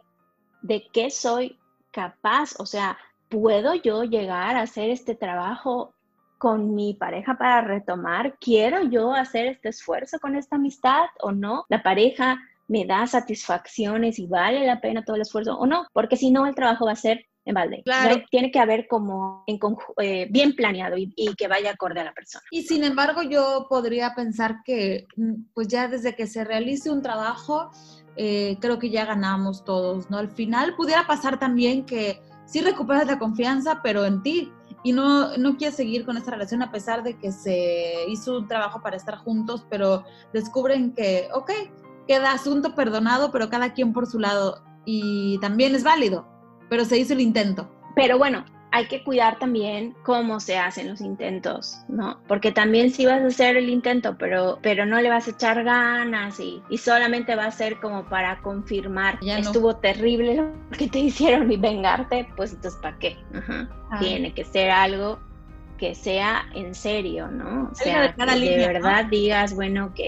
de 0.63 0.87
qué 0.93 1.11
soy 1.11 1.59
capaz, 1.91 2.59
o 2.59 2.67
sea, 2.67 2.99
¿puedo 3.29 3.75
yo 3.75 4.05
llegar 4.05 4.57
a 4.57 4.63
hacer 4.63 4.91
este 4.91 5.15
trabajo 5.15 5.95
con 6.39 6.75
mi 6.75 6.95
pareja 6.95 7.37
para 7.37 7.61
retomar? 7.61 8.37
¿Quiero 8.39 8.83
yo 8.85 9.13
hacer 9.13 9.47
este 9.47 9.71
esfuerzo 9.71 10.19
con 10.19 10.37
esta 10.37 10.57
amistad 10.57 11.07
o 11.21 11.33
no? 11.33 11.65
¿La 11.69 11.83
pareja 11.83 12.39
me 12.69 12.87
da 12.87 13.07
satisfacciones 13.07 14.19
y 14.19 14.27
vale 14.27 14.67
la 14.67 14.81
pena 14.81 15.05
todo 15.05 15.17
el 15.17 15.23
esfuerzo 15.23 15.59
o 15.59 15.67
no? 15.67 15.87
Porque 15.93 16.17
si 16.17 16.31
no, 16.31 16.47
el 16.47 16.55
trabajo 16.55 16.87
va 16.87 16.93
a 16.93 16.97
ser 16.97 17.27
en 17.45 17.55
balde. 17.55 17.83
Claro. 17.85 18.23
Tiene 18.31 18.51
que 18.51 18.59
haber 18.59 18.87
como 18.87 19.45
en 19.47 19.59
eh, 19.99 20.29
bien 20.31 20.55
planeado 20.55 20.97
y, 20.97 21.13
y, 21.17 21.35
que 21.35 21.49
vaya 21.49 21.73
acorde 21.73 22.01
a 22.01 22.05
la 22.05 22.13
persona. 22.13 22.45
Y 22.51 22.63
sin 22.63 22.85
embargo, 22.85 23.23
yo 23.23 23.67
podría 23.69 24.15
pensar 24.15 24.59
que 24.65 25.07
mm, 25.17 25.33
pues 25.55 25.69
ya 25.69 25.89
desde 25.89 26.15
que 26.15 26.27
se 26.27 26.45
realice 26.45 26.91
un 26.91 27.03
trabajo, 27.03 27.71
eh, 28.17 28.59
creo 28.61 28.79
que 28.79 28.91
ya 28.91 29.05
ganamos 29.05 29.65
todos, 29.65 30.11
¿no? 30.11 30.19
Al 30.19 30.31
final 30.31 30.75
pudiera 30.77 31.07
pasar 31.07 31.39
también 31.39 31.87
que 31.87 32.21
sí 32.45 32.61
recuperas 32.61 33.07
la 33.07 33.19
confianza, 33.19 33.81
pero 33.83 34.05
en 34.05 34.23
ti, 34.23 34.53
y 34.83 34.93
no, 34.93 35.37
no 35.37 35.57
quieres 35.57 35.77
seguir 35.77 36.05
con 36.05 36.17
esta 36.17 36.33
relación 36.33 36.63
a 36.63 36.73
pesar 36.73 37.03
de 37.03 37.19
que 37.19 37.33
se 37.33 38.07
hizo 38.09 38.39
un 38.39 38.49
trabajo 38.49 38.83
para 38.83 38.97
estar 38.97 39.17
juntos, 39.17 39.65
pero 39.71 40.05
descubren 40.33 40.93
que, 40.93 41.29
ok, 41.33 41.51
queda 42.09 42.33
asunto 42.33 42.75
perdonado, 42.75 43.31
pero 43.31 43.49
cada 43.51 43.73
quien 43.73 43.93
por 43.93 44.07
su 44.07 44.19
lado, 44.19 44.63
y 44.85 45.39
también 45.39 45.75
es 45.75 45.85
válido, 45.85 46.27
pero 46.71 46.87
se 46.87 46.97
hizo 46.97 47.13
el 47.13 47.21
intento. 47.21 47.71
Pero 47.95 48.17
bueno, 48.17 48.47
hay 48.73 48.87
que 48.87 49.03
cuidar 49.03 49.39
también 49.39 49.95
cómo 50.05 50.41
se 50.41 50.57
hacen 50.57 50.89
los 50.89 51.01
intentos, 51.01 51.79
¿no? 51.89 52.21
Porque 52.29 52.53
también 52.53 52.91
si 52.91 53.05
vas 53.05 53.21
a 53.21 53.27
hacer 53.27 53.57
el 53.57 53.69
intento, 53.69 54.17
pero, 54.17 54.59
pero 54.63 54.87
no 54.87 55.01
le 55.01 55.11
vas 55.11 55.27
a 55.27 55.33
echar 55.33 55.65
ganas 55.65 56.39
y, 56.39 56.63
y 56.71 56.79
solamente 56.79 57.35
va 57.35 57.47
a 57.47 57.51
ser 57.51 57.81
como 57.81 58.05
para 58.05 58.41
confirmar 58.41 59.19
ya 59.21 59.39
estuvo 59.39 59.77
terrible 59.77 60.37
lo 60.37 60.79
que 60.79 60.89
te 60.89 60.99
hicieron 61.01 61.51
y 61.51 61.57
vengarte, 61.57 62.29
pues 62.37 62.53
entonces 62.53 62.81
¿para 62.81 62.99
qué? 62.99 63.19
Ah. 63.91 63.99
Tiene 63.99 64.33
que 64.33 64.45
ser 64.45 64.71
algo 64.71 65.19
que 65.77 65.95
sea 65.95 66.45
en 66.55 66.75
serio, 66.75 67.29
¿no? 67.29 67.71
O 67.73 67.75
sea, 67.75 68.15
que 68.15 68.25
de 68.25 68.67
verdad 68.69 69.07
digas, 69.07 69.55
bueno, 69.55 69.87
ok, 69.87 70.01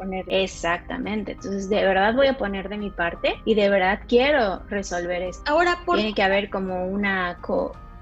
poner 0.00 0.24
exactamente. 0.28 1.32
Entonces, 1.32 1.68
de 1.68 1.84
verdad 1.84 2.14
voy 2.14 2.26
a 2.26 2.38
poner 2.38 2.68
de 2.68 2.78
mi 2.78 2.90
parte 2.90 3.34
y 3.44 3.54
de 3.54 3.68
verdad 3.68 4.00
quiero 4.08 4.62
resolver 4.68 5.22
esto. 5.22 5.42
Ahora, 5.46 5.78
tiene 5.94 6.14
que 6.14 6.22
haber 6.22 6.48
como 6.50 6.86
una 6.86 7.38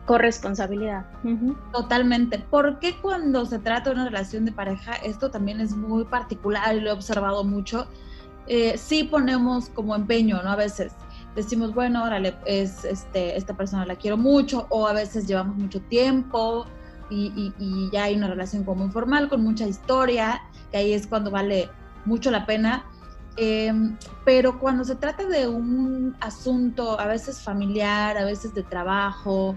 corresponsabilidad. 0.07 1.07
Totalmente. 1.73 2.39
Porque 2.51 2.97
cuando 3.01 3.45
se 3.47 3.59
trata 3.59 3.91
de 3.91 3.97
una 3.97 4.05
relación 4.07 4.45
de 4.45 4.53
pareja, 4.53 4.95
esto 5.05 5.31
también 5.31 5.61
es 5.61 5.77
muy 5.77 6.05
particular 6.05 6.77
y 6.77 6.81
lo 6.81 6.91
he 6.91 6.93
observado 6.93 7.43
mucho. 7.45 7.89
Eh, 8.47 8.79
sí 8.79 9.05
ponemos 9.05 9.69
como 9.69 9.95
empeño, 9.95 10.41
¿no? 10.43 10.53
A 10.53 10.57
veces 10.57 10.93
decimos, 11.35 11.75
bueno, 11.75 12.05
órale, 12.05 12.35
es, 12.47 12.85
este, 12.85 13.37
esta 13.37 13.55
persona 13.55 13.85
la 13.85 13.97
quiero 13.97 14.17
mucho, 14.17 14.67
o 14.71 14.87
a 14.89 14.93
veces 14.93 15.27
llevamos 15.27 15.57
mucho 15.57 15.81
tiempo, 15.83 16.67
y, 17.11 17.89
ya 17.93 18.05
hay 18.05 18.17
una 18.17 18.29
relación 18.29 18.65
como 18.65 18.85
informal, 18.85 19.29
con 19.29 19.43
mucha 19.43 19.67
historia, 19.67 20.43
que 20.71 20.79
ahí 20.79 20.93
es 20.93 21.07
cuando 21.07 21.31
vale 21.31 21.71
mucho 22.09 22.31
la 22.31 22.47
pena. 22.47 22.85
Em, 23.37 23.97
pero 24.25 24.59
cuando 24.59 24.83
se 24.85 24.97
trata 24.97 25.25
de 25.25 25.47
un 25.47 26.16
asunto 26.21 26.99
a 26.99 27.07
veces 27.07 27.40
familiar, 27.40 28.16
a 28.18 28.25
veces 28.25 28.53
de 28.53 28.64
trabajo, 28.64 29.55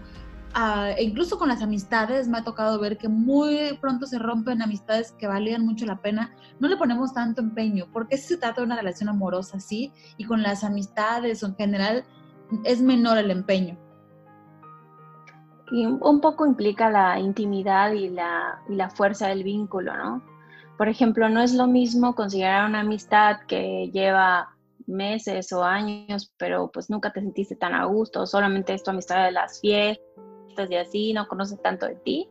e 0.97 1.03
incluso 1.03 1.37
con 1.37 1.47
las 1.47 1.61
amistades, 1.61 2.27
me 2.27 2.37
ha 2.37 2.43
tocado 2.43 2.79
ver 2.79 2.97
que 2.97 3.07
muy 3.07 3.77
pronto 3.79 4.05
se 4.05 4.19
rompen 4.19 4.61
amistades 4.61 5.13
que 5.13 5.25
valían 5.25 5.65
mucho 5.65 5.85
la 5.85 6.01
pena, 6.01 6.31
no 6.59 6.67
le 6.67 6.77
ponemos 6.77 7.13
tanto 7.13 7.41
empeño, 7.41 7.87
porque 7.91 8.17
si 8.17 8.27
se 8.27 8.37
trata 8.37 8.61
de 8.61 8.65
una 8.65 8.75
relación 8.75 9.09
amorosa, 9.09 9.59
sí, 9.59 9.93
y 10.17 10.25
con 10.25 10.43
las 10.43 10.63
amistades 10.63 11.41
en 11.41 11.55
general 11.55 12.03
es 12.65 12.81
menor 12.81 13.17
el 13.17 13.31
empeño. 13.31 13.77
Y 15.71 15.85
un 15.85 16.19
poco 16.19 16.45
implica 16.45 16.89
la 16.89 17.17
intimidad 17.17 17.93
y 17.93 18.09
la, 18.09 18.61
y 18.67 18.75
la 18.75 18.89
fuerza 18.89 19.29
del 19.29 19.43
vínculo, 19.43 19.95
¿no? 19.95 20.21
Por 20.81 20.89
ejemplo, 20.89 21.29
no 21.29 21.43
es 21.43 21.53
lo 21.53 21.67
mismo 21.67 22.15
considerar 22.15 22.67
una 22.67 22.79
amistad 22.79 23.41
que 23.47 23.91
lleva 23.93 24.49
meses 24.87 25.53
o 25.53 25.63
años, 25.63 26.33
pero 26.37 26.71
pues 26.71 26.89
nunca 26.89 27.13
te 27.13 27.21
sentiste 27.21 27.55
tan 27.55 27.75
a 27.75 27.85
gusto, 27.85 28.25
solamente 28.25 28.73
es 28.73 28.81
tu 28.81 28.89
amistad 28.89 29.25
de 29.25 29.31
las 29.31 29.61
fiestas 29.61 30.71
y 30.71 30.75
así, 30.75 31.13
no 31.13 31.27
conoces 31.27 31.61
tanto 31.61 31.85
de 31.85 31.97
ti, 31.97 32.27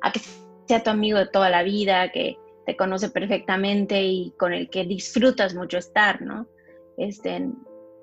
a 0.00 0.12
que 0.12 0.20
sea 0.68 0.84
tu 0.84 0.90
amigo 0.90 1.18
de 1.18 1.26
toda 1.26 1.50
la 1.50 1.64
vida, 1.64 2.12
que 2.12 2.38
te 2.66 2.76
conoce 2.76 3.10
perfectamente 3.10 4.00
y 4.00 4.32
con 4.38 4.52
el 4.52 4.70
que 4.70 4.84
disfrutas 4.84 5.56
mucho 5.56 5.78
estar, 5.78 6.22
¿no? 6.22 6.46
Este, 6.98 7.48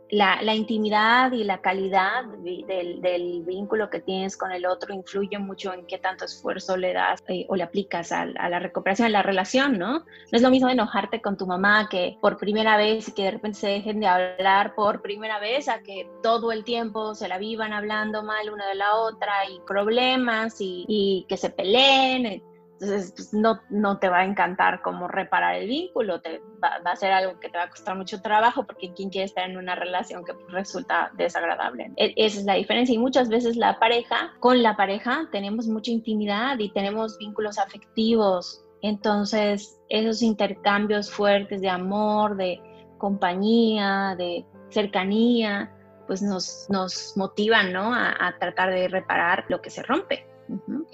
la, 0.10 0.56
intimidad 0.56 1.32
y 1.32 1.44
la 1.44 1.62
calidad 1.62 2.26
del, 2.26 3.44
vínculo 3.46 3.89
que 3.89 4.00
tienes 4.00 4.38
con 4.38 4.52
el 4.52 4.65
otro 4.65 4.94
influye 4.94 5.38
mucho 5.39 5.74
en 5.74 5.86
qué 5.86 5.98
tanto 5.98 6.26
esfuerzo 6.26 6.78
le 6.78 6.94
das 6.94 7.24
eh, 7.28 7.46
o 7.50 7.56
le 7.56 7.63
aplicas 7.63 8.12
a, 8.12 8.26
la 8.26 8.60
recuperación 8.60 9.08
de 9.08 9.12
la 9.12 9.24
relación, 9.24 9.78
¿no? 9.78 10.00
No 10.00 10.06
es 10.32 10.41
lo 10.41 10.50
mismo 10.50 10.70
enojarte 10.70 11.22
con 11.22 11.38
tu 11.38 11.48
mamá 11.48 11.89
que 11.89 12.18
por 12.22 12.38
primera 12.38 12.78
vez 12.78 13.10
y 13.10 13.12
que 13.13 13.24
de 13.24 13.32
repente 13.32 13.60
se 13.60 13.68
dejen 13.68 14.00
de 14.00 14.08
hablar 14.08 14.76
por 14.76 15.02
primera 15.02 15.39
vez 15.39 15.68
a 15.68 15.82
que 15.82 16.10
todo 16.22 16.52
el 16.52 16.63
tiempo 16.63 17.15
se 17.15 17.28
la 17.28 17.38
vivan 17.38 17.74
hablando 17.74 18.24
mal 18.24 18.50
una 18.50 18.68
de 18.68 18.76
la 18.76 18.96
otra 18.96 19.50
y 19.50 19.60
problemas 19.65 20.56
y 20.60 21.26
que 21.28 21.38
se 21.38 21.50
peleen 21.50 22.44
entonces, 22.80 23.14
pues, 23.16 23.34
no, 23.34 23.62
no 23.70 24.00
te 24.00 24.10
va 24.10 24.20
a 24.20 24.26
encantar 24.26 24.82
cómo 24.82 25.08
reparar 25.08 25.56
el 25.56 25.68
vínculo, 25.68 26.20
te 26.20 26.42
va, 26.62 26.92
a 26.92 26.96
ser 26.98 27.14
algo 27.14 27.40
que 27.40 27.50
te 27.50 27.58
va 27.58 27.64
a 27.64 27.70
costar 27.70 27.96
mucho 27.96 28.22
trabajo 28.22 28.66
porque 28.66 28.94
quien 28.94 29.10
quiere 29.10 29.26
estar 29.26 29.50
en 29.50 29.56
una 29.56 29.76
relación 29.76 30.26
que 30.26 30.34
resulta 30.50 31.10
desagradable. 31.16 31.94
E, 31.96 32.14
esa 32.18 32.40
es 32.40 32.46
la 32.46 32.56
diferencia 32.56 32.94
y 32.94 32.98
muchas 32.98 33.30
veces 33.30 33.56
la 33.56 33.80
pareja, 33.80 34.34
con 34.40 34.62
la 34.62 34.76
pareja 34.76 35.30
tenemos 35.32 35.68
mucha 35.68 35.92
intimidad 35.92 36.60
y 36.60 36.70
tenemos 36.72 37.18
vínculos 37.18 37.58
afectivos. 37.58 38.66
Entonces, 38.82 39.80
esos 39.88 40.22
intercambios 40.22 41.10
fuertes 41.10 41.62
de 41.62 41.70
amor, 41.70 42.36
de 42.36 42.62
compañía, 42.98 44.16
de 44.18 44.46
cercanía, 44.70 45.72
pues 46.08 46.22
nos, 46.22 46.68
nos 46.70 47.14
motivan, 47.16 47.72
¿no? 47.72 47.96
a 47.96 48.36
tratar 48.38 48.72
de 48.72 48.90
reparar 48.90 49.46
lo 49.48 49.62
que 49.62 49.70
se 49.70 49.82
rompe. 49.82 50.28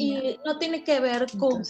Y 0.02 0.40
no 0.46 0.58
tiene 0.58 0.84
que 0.84 1.00
ver 1.00 1.28
con 1.38 1.62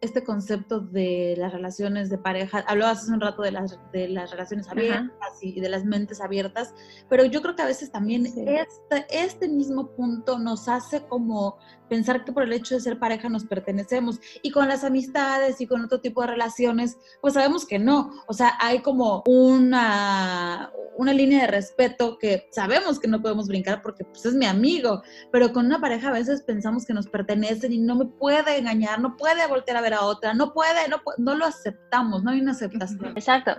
este 0.00 0.24
concepto 0.24 0.80
de 0.80 1.34
las 1.36 1.52
relaciones 1.52 2.10
de 2.10 2.18
pareja. 2.18 2.64
Hablabas 2.66 3.02
hace 3.02 3.12
un 3.12 3.20
rato 3.20 3.42
de 3.42 3.52
las, 3.52 3.78
de 3.92 4.08
las 4.08 4.30
relaciones 4.30 4.68
abiertas 4.68 5.10
y 5.40 5.60
de 5.60 5.68
las 5.68 5.84
mentes 5.84 6.20
abiertas, 6.20 6.74
pero 7.08 7.24
yo 7.24 7.42
creo 7.42 7.56
que 7.56 7.62
a 7.62 7.66
veces 7.66 7.90
también 7.90 8.26
este, 8.26 8.66
este 9.10 9.48
mismo 9.48 9.90
punto 9.96 10.38
nos 10.38 10.68
hace 10.68 11.02
como 11.06 11.58
pensar 11.92 12.24
que 12.24 12.32
por 12.32 12.44
el 12.44 12.52
hecho 12.54 12.74
de 12.74 12.80
ser 12.80 12.98
pareja 12.98 13.28
nos 13.28 13.44
pertenecemos. 13.44 14.18
Y 14.40 14.50
con 14.50 14.66
las 14.66 14.82
amistades 14.82 15.60
y 15.60 15.66
con 15.66 15.84
otro 15.84 16.00
tipo 16.00 16.22
de 16.22 16.28
relaciones, 16.28 16.96
pues 17.20 17.34
sabemos 17.34 17.66
que 17.66 17.78
no. 17.78 18.12
O 18.26 18.32
sea, 18.32 18.54
hay 18.60 18.78
como 18.78 19.22
una, 19.26 20.72
una 20.96 21.12
línea 21.12 21.42
de 21.42 21.48
respeto 21.48 22.16
que 22.18 22.48
sabemos 22.50 22.98
que 22.98 23.08
no 23.08 23.20
podemos 23.20 23.46
brincar 23.46 23.82
porque 23.82 24.04
pues, 24.04 24.24
es 24.24 24.32
mi 24.32 24.46
amigo, 24.46 25.02
pero 25.30 25.52
con 25.52 25.66
una 25.66 25.82
pareja 25.82 26.08
a 26.08 26.12
veces 26.12 26.42
pensamos 26.42 26.86
que 26.86 26.91
nos 26.92 27.08
pertenecen 27.08 27.72
y 27.72 27.78
no 27.78 27.96
me 27.96 28.06
puede 28.06 28.58
engañar, 28.58 29.00
no 29.00 29.16
puede 29.16 29.46
voltear 29.46 29.76
a 29.76 29.80
ver 29.80 29.94
a 29.94 30.02
otra, 30.02 30.34
no 30.34 30.52
puede, 30.52 30.88
no, 30.88 31.00
no 31.18 31.34
lo 31.34 31.44
aceptamos, 31.44 32.22
no 32.22 32.30
hay 32.30 32.40
una 32.40 32.52
aceptación. 32.52 33.16
Exacto. 33.16 33.56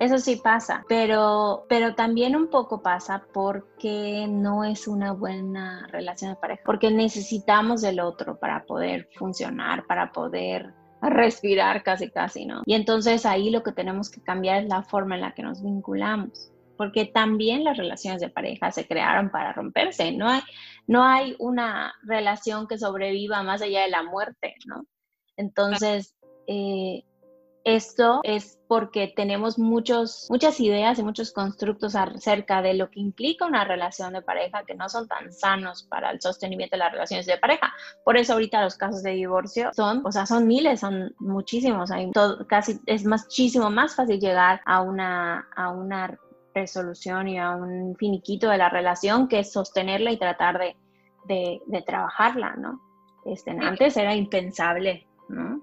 Eso 0.00 0.18
sí 0.18 0.36
pasa, 0.36 0.84
pero, 0.88 1.66
pero 1.68 1.96
también 1.96 2.36
un 2.36 2.48
poco 2.48 2.82
pasa 2.82 3.24
porque 3.32 4.26
no 4.28 4.62
es 4.62 4.86
una 4.86 5.12
buena 5.12 5.88
relación 5.90 6.30
de 6.30 6.36
pareja, 6.36 6.62
porque 6.64 6.90
necesitamos 6.92 7.82
del 7.82 7.98
otro 7.98 8.38
para 8.38 8.64
poder 8.64 9.08
funcionar, 9.16 9.86
para 9.86 10.12
poder 10.12 10.72
respirar 11.02 11.82
casi 11.82 12.10
casi, 12.10 12.46
¿no? 12.46 12.62
Y 12.64 12.74
entonces 12.74 13.26
ahí 13.26 13.50
lo 13.50 13.64
que 13.64 13.72
tenemos 13.72 14.08
que 14.08 14.22
cambiar 14.22 14.62
es 14.62 14.68
la 14.68 14.82
forma 14.82 15.16
en 15.16 15.22
la 15.22 15.34
que 15.34 15.42
nos 15.42 15.64
vinculamos, 15.64 16.52
porque 16.76 17.06
también 17.06 17.64
las 17.64 17.76
relaciones 17.76 18.20
de 18.20 18.30
pareja 18.30 18.70
se 18.70 18.86
crearon 18.86 19.30
para 19.30 19.52
romperse, 19.52 20.12
no 20.12 20.28
hay, 20.28 20.42
no 20.88 21.04
hay 21.04 21.36
una 21.38 21.94
relación 22.02 22.66
que 22.66 22.78
sobreviva 22.78 23.42
más 23.44 23.62
allá 23.62 23.82
de 23.82 23.90
la 23.90 24.02
muerte, 24.02 24.54
¿no? 24.66 24.86
Entonces, 25.36 26.16
eh, 26.48 27.04
esto 27.62 28.20
es 28.22 28.58
porque 28.66 29.12
tenemos 29.14 29.58
muchos, 29.58 30.26
muchas 30.30 30.58
ideas 30.60 30.98
y 30.98 31.02
muchos 31.02 31.32
constructos 31.32 31.94
acerca 31.94 32.62
de 32.62 32.72
lo 32.72 32.90
que 32.90 33.00
implica 33.00 33.44
una 33.44 33.64
relación 33.64 34.14
de 34.14 34.22
pareja 34.22 34.64
que 34.64 34.74
no 34.74 34.88
son 34.88 35.06
tan 35.06 35.30
sanos 35.30 35.82
para 35.82 36.10
el 36.10 36.20
sostenimiento 36.22 36.76
de 36.76 36.78
las 36.78 36.92
relaciones 36.92 37.26
de 37.26 37.36
pareja. 37.36 37.70
Por 38.04 38.16
eso 38.16 38.32
ahorita 38.32 38.64
los 38.64 38.76
casos 38.76 39.02
de 39.02 39.10
divorcio 39.10 39.70
son, 39.74 40.04
o 40.06 40.10
sea, 40.10 40.24
son 40.24 40.46
miles, 40.46 40.80
son 40.80 41.14
muchísimos. 41.18 41.90
Hay 41.90 42.10
casi 42.48 42.80
es 42.86 43.04
muchísimo 43.04 43.68
más 43.68 43.94
fácil 43.94 44.18
llegar 44.18 44.62
a 44.64 44.80
una, 44.80 45.48
a 45.54 45.70
una 45.70 46.18
resolución 46.60 47.28
y 47.28 47.38
a 47.38 47.50
un 47.52 47.96
finiquito 47.96 48.48
de 48.48 48.58
la 48.58 48.68
relación 48.68 49.28
que 49.28 49.44
sostenerla 49.44 50.12
y 50.12 50.18
tratar 50.18 50.58
de, 50.58 50.76
de, 51.66 51.82
trabajarla, 51.82 52.56
¿no? 52.56 52.80
Este, 53.24 53.50
antes 53.50 53.96
era 53.96 54.14
impensable 54.14 55.08
¿no? 55.28 55.60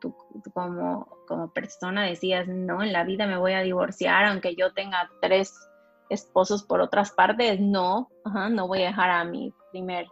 Tú, 0.00 0.14
como, 0.52 1.08
como 1.26 1.52
persona 1.52 2.04
decías, 2.04 2.46
no, 2.46 2.82
en 2.82 2.92
la 2.92 3.04
vida 3.04 3.26
me 3.26 3.38
voy 3.38 3.52
a 3.52 3.62
divorciar, 3.62 4.26
aunque 4.26 4.54
yo 4.54 4.72
tenga 4.72 5.10
tres 5.20 5.54
esposos 6.10 6.62
por 6.62 6.80
otras 6.80 7.12
partes, 7.12 7.60
no, 7.60 8.08
no 8.50 8.68
voy 8.68 8.82
a 8.82 8.88
dejar 8.88 9.10
a 9.10 9.24
mi 9.24 9.52
primer, 9.72 10.06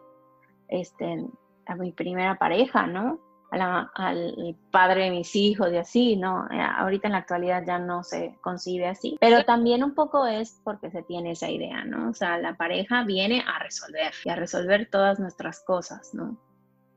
este, 0.68 1.26
a 1.66 1.74
mi 1.76 1.92
primera 1.92 2.36
pareja, 2.36 2.86
¿no? 2.86 3.18
Al 3.62 4.56
padre 4.70 5.04
de 5.04 5.10
mis 5.10 5.34
hijos 5.36 5.72
y 5.72 5.76
así, 5.76 6.16
¿no? 6.16 6.46
Eh, 6.50 6.60
ahorita 6.60 7.08
en 7.08 7.12
la 7.12 7.18
actualidad 7.18 7.64
ya 7.66 7.78
no 7.78 8.02
se 8.02 8.36
concibe 8.42 8.86
así, 8.86 9.16
pero 9.20 9.44
también 9.44 9.84
un 9.84 9.94
poco 9.94 10.26
es 10.26 10.60
porque 10.64 10.90
se 10.90 11.02
tiene 11.02 11.32
esa 11.32 11.50
idea, 11.50 11.84
¿no? 11.84 12.10
O 12.10 12.14
sea, 12.14 12.38
la 12.38 12.56
pareja 12.56 13.04
viene 13.04 13.44
a 13.46 13.58
resolver 13.58 14.12
y 14.24 14.30
a 14.30 14.36
resolver 14.36 14.88
todas 14.90 15.18
nuestras 15.18 15.60
cosas, 15.60 16.14
¿no? 16.14 16.38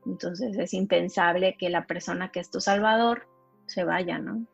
Entonces 0.06 0.56
es 0.56 0.74
impensable 0.74 1.56
que 1.58 1.70
la 1.70 1.86
persona 1.86 2.30
que 2.30 2.40
es 2.40 2.50
tu 2.50 2.60
salvador 2.60 3.28
se 3.66 3.84
vaya, 3.84 4.18
¿no? 4.18 4.46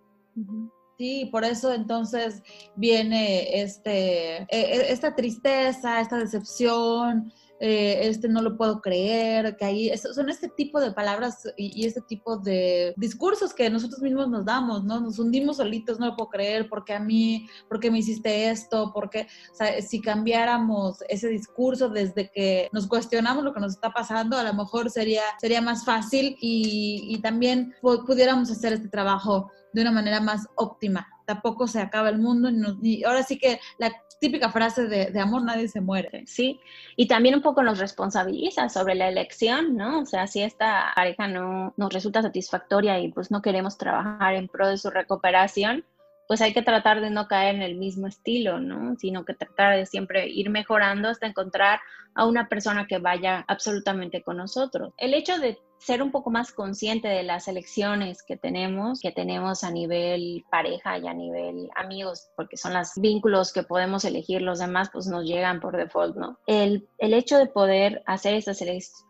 Sí, 0.97 1.29
por 1.33 1.45
eso 1.45 1.73
entonces 1.73 2.43
viene 2.77 3.61
este, 3.63 4.37
e, 4.43 4.47
e, 4.49 4.93
esta 4.93 5.15
tristeza, 5.17 6.01
esta 6.01 6.19
decepción, 6.19 7.33
eh, 7.61 8.09
este 8.09 8.29
no 8.29 8.43
lo 8.43 8.57
puedo 8.57 8.81
creer, 8.81 9.57
que 9.57 9.65
ahí 9.65 9.93
son 9.97 10.29
este 10.29 10.49
tipo 10.49 10.81
de 10.81 10.93
palabras 10.93 11.49
y, 11.57 11.87
este 11.87 12.01
tipo 12.03 12.37
de 12.37 12.93
discursos 12.97 13.55
que 13.55 13.71
nosotros 13.71 14.03
mismos 14.03 14.29
nos 14.29 14.45
damos, 14.45 14.85
¿no? 14.85 15.01
Nos 15.01 15.19
hundimos 15.19 15.59
solitos, 15.59 15.99
no 15.99 16.07
lo 16.07 16.17
puedo 16.17 16.31
creer, 16.31 16.69
porque 16.69 16.93
a 16.93 17.01
mí, 17.01 17.47
porque 17.69 17.91
me 17.91 18.01
hiciste 18.01 18.51
esto, 18.51 18.91
porque, 18.93 19.29
o 19.53 19.55
sea, 19.55 19.81
si 19.83 20.01
cambiáramos 20.01 20.99
ese 21.09 21.29
discurso 21.29 21.89
desde 21.89 22.31
que 22.31 22.69
nos 22.73 22.87
cuestionamos 22.87 23.45
lo 23.45 23.55
que 23.55 23.61
nos 23.61 23.73
está 23.73 23.93
pasando, 23.93 24.37
a 24.37 24.43
lo 24.45 24.55
mejor 24.55 24.91
sería, 24.91 25.23
sería 25.41 25.61
más 25.61 25.85
fácil 25.85 26.37
y, 26.41 27.07
y 27.09 27.21
también 27.21 27.75
pudiéramos 27.81 28.51
hacer 28.51 28.75
este 28.75 28.89
trabajo 28.89 29.51
de 29.75 29.83
una 29.83 29.91
manera 29.91 30.21
más 30.21 30.49
óptima. 30.55 31.09
Tampoco 31.27 31.67
se 31.67 31.81
acaba 31.81 32.09
el 32.09 32.19
mundo 32.19 32.49
y, 32.83 33.05
ahora 33.05 33.23
sí 33.23 33.39
que 33.39 33.61
la 33.79 33.93
típica 34.21 34.49
frase 34.51 34.87
de, 34.87 35.21
amor 35.21 35.43
nadie 35.43 35.69
se 35.69 35.81
muere. 35.81 36.25
Sí, 36.27 36.61
y 36.97 37.09
también 37.09 37.35
un 37.35 37.43
poco 37.43 37.63
nos 37.63 37.79
responsabiliza 37.79 38.69
sobre 38.69 38.95
la 38.95 39.09
elección, 39.09 39.77
¿no? 39.77 40.01
O 40.01 40.07
sea, 40.07 40.27
si 40.27 40.43
esta 40.43 40.93
pareja 40.95 41.27
no 41.29 41.75
nos 41.77 41.93
resulta 41.93 42.23
satisfactoria 42.23 42.99
y 43.01 43.11
pues 43.13 43.31
no 43.31 43.43
queremos 43.43 43.77
trabajar 43.77 44.35
en 44.35 44.49
pro 44.49 44.69
de 44.69 44.79
su 44.79 44.91
recuperación, 44.91 45.85
pues 46.27 46.41
hay 46.41 46.55
que 46.55 46.63
tratar 46.63 47.01
de 47.01 47.11
no 47.11 47.27
caer 47.27 47.57
en 47.57 47.63
el 47.63 47.75
mismo 47.77 48.07
estilo, 48.07 48.61
¿no? 48.61 48.97
Sino 48.97 49.25
que 49.25 49.35
tratar 49.35 49.77
de 49.77 49.87
siempre 49.87 50.29
ir 50.29 50.49
mejorando 50.51 51.09
hasta 51.09 51.27
encontrar 51.27 51.81
a 52.15 52.27
una 52.27 52.49
persona 52.49 52.87
que 52.87 52.99
vaya 52.99 53.45
absolutamente 53.49 54.23
con 54.23 54.37
nosotros. 54.37 54.95
El 54.97 55.15
hecho 55.15 55.39
de 55.39 55.59
ser 55.85 56.03
un 56.03 56.11
poco 56.11 56.31
más 56.31 56.51
consciente 56.51 57.09
de 57.09 57.23
las 57.23 57.47
elecciones 57.47 58.23
que 58.23 58.37
tenemos, 58.39 59.01
que 59.01 59.13
tenemos 59.13 59.65
a 59.65 59.71
nivel 59.71 60.45
pareja 60.51 60.97
y 60.99 61.07
a 61.07 61.13
nivel 61.13 61.69
amigos, 61.77 62.31
porque 62.37 62.57
son 62.57 62.73
los 62.73 62.93
vínculos 62.97 63.53
que 63.53 63.65
podemos 63.65 64.05
elegir, 64.07 64.41
los 64.41 64.61
demás 64.61 64.89
pues 64.91 65.07
nos 65.07 65.25
llegan 65.25 65.61
por 65.61 65.77
default, 65.77 66.17
¿no? 66.17 66.39
El, 66.47 66.89
el 66.99 67.13
hecho 67.13 67.37
de 67.37 67.47
poder 67.47 68.03
hacer 68.07 68.35
estas 68.35 68.63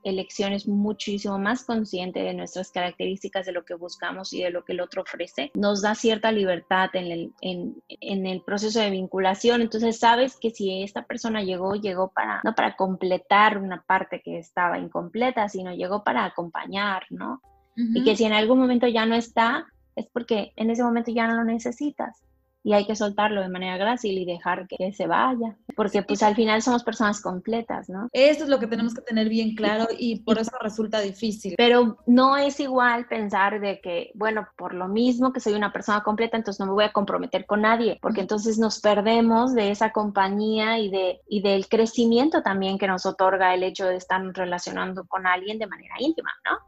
elecciones 0.03 0.67
muchísimo 0.67 1.39
más 1.39 1.65
consciente 1.65 2.21
de 2.21 2.35
nuestras 2.35 2.73
características, 2.73 3.47
de 3.47 3.53
lo 3.53 3.65
que 3.65 3.75
buscamos 3.75 4.33
y 4.33 4.43
de 4.43 4.51
lo 4.51 4.65
que 4.65 4.73
el 4.73 4.81
otro 4.81 5.03
ofrece, 5.03 5.53
nos 5.55 5.83
da 5.83 5.95
cierta 5.95 6.33
libertad 6.33 6.91
en 6.95 7.13
el, 7.13 7.33
en, 7.41 7.83
en 7.89 8.27
el 8.27 8.43
proceso 8.43 8.81
de 8.81 8.91
vinculación. 8.91 9.63
Entonces 9.63 10.01
sabes 10.01 10.37
que 10.37 10.51
si 10.51 10.83
esta 10.83 11.05
persona 11.05 11.43
llegó, 11.45 11.77
llegó 11.77 12.09
para, 12.09 12.41
no 12.43 12.55
para 12.57 12.75
completar 12.75 13.59
una 13.59 13.83
parte 13.83 14.21
que 14.21 14.39
estaba 14.39 14.79
incompleta, 14.79 15.49
sino 15.49 15.73
llegó 15.73 16.03
para 16.03 16.25
acompañar 16.25 16.64
¿no? 17.11 17.41
Y 17.77 18.05
que 18.05 18.15
si 18.15 18.25
en 18.25 18.33
algún 18.33 18.61
momento 18.61 18.87
ya 18.87 19.05
no 19.05 19.17
está, 19.17 19.67
es 19.97 20.07
porque 20.13 20.53
en 20.57 20.71
ese 20.71 20.85
momento 20.85 21.11
ya 21.11 21.27
no 21.27 21.35
lo 21.35 21.45
necesitas 21.45 22.25
y 22.65 22.73
hay 22.73 22.87
que 22.87 22.97
soltarlo 22.97 23.43
de 23.43 23.51
manera 23.51 23.77
grácil 23.77 24.19
y 24.19 24.25
dejar 24.25 24.67
que 24.67 24.93
se 24.93 25.07
vaya, 25.07 25.57
porque 25.77 26.03
pues 26.03 26.23
al 26.23 26.35
final 26.35 26.63
somos 26.63 26.83
personas 26.83 27.21
completas, 27.21 27.91
¿no? 27.91 28.09
Eso 28.13 28.45
es 28.45 28.49
lo 28.49 28.59
que 28.59 28.67
tenemos 28.67 28.95
que 28.95 29.03
tener 29.03 29.29
bien 29.29 29.55
claro 29.55 29.87
y 29.97 30.21
por 30.21 30.39
eso 30.39 30.51
resulta 30.61 31.01
difícil. 31.01 31.55
Pero 31.59 31.99
no 32.07 32.39
es 32.39 32.59
igual 32.61 33.07
pensar 33.07 33.61
de 33.61 33.81
que, 33.81 34.11
bueno, 34.15 34.49
por 34.57 34.73
lo 34.73 34.89
mismo 34.89 35.33
que 35.33 35.41
soy 35.41 35.53
una 35.53 35.73
persona 35.73 36.03
completa, 36.03 36.39
entonces 36.39 36.59
no 36.59 36.67
me 36.67 36.73
voy 36.73 36.85
a 36.85 36.93
comprometer 36.93 37.45
con 37.45 37.61
nadie, 37.61 37.99
porque 38.01 38.23
entonces 38.23 38.59
nos 38.59 38.81
perdemos 38.81 39.55
de 39.55 39.71
esa 39.71 39.93
compañía 39.93 40.79
y, 40.79 40.91
de, 40.91 41.21
y 41.29 41.43
del 41.43 41.69
crecimiento 41.69 42.43
también 42.43 42.79
que 42.79 42.89
nos 42.89 43.05
otorga 43.05 43.55
el 43.55 43.63
hecho 43.63 43.85
de 43.85 43.97
estar 43.97 44.23
relacionando 44.33 45.05
con 45.05 45.27
alguien 45.27 45.59
de 45.59 45.67
manera 45.67 45.97
íntima, 45.99 46.31
¿no? 46.51 46.59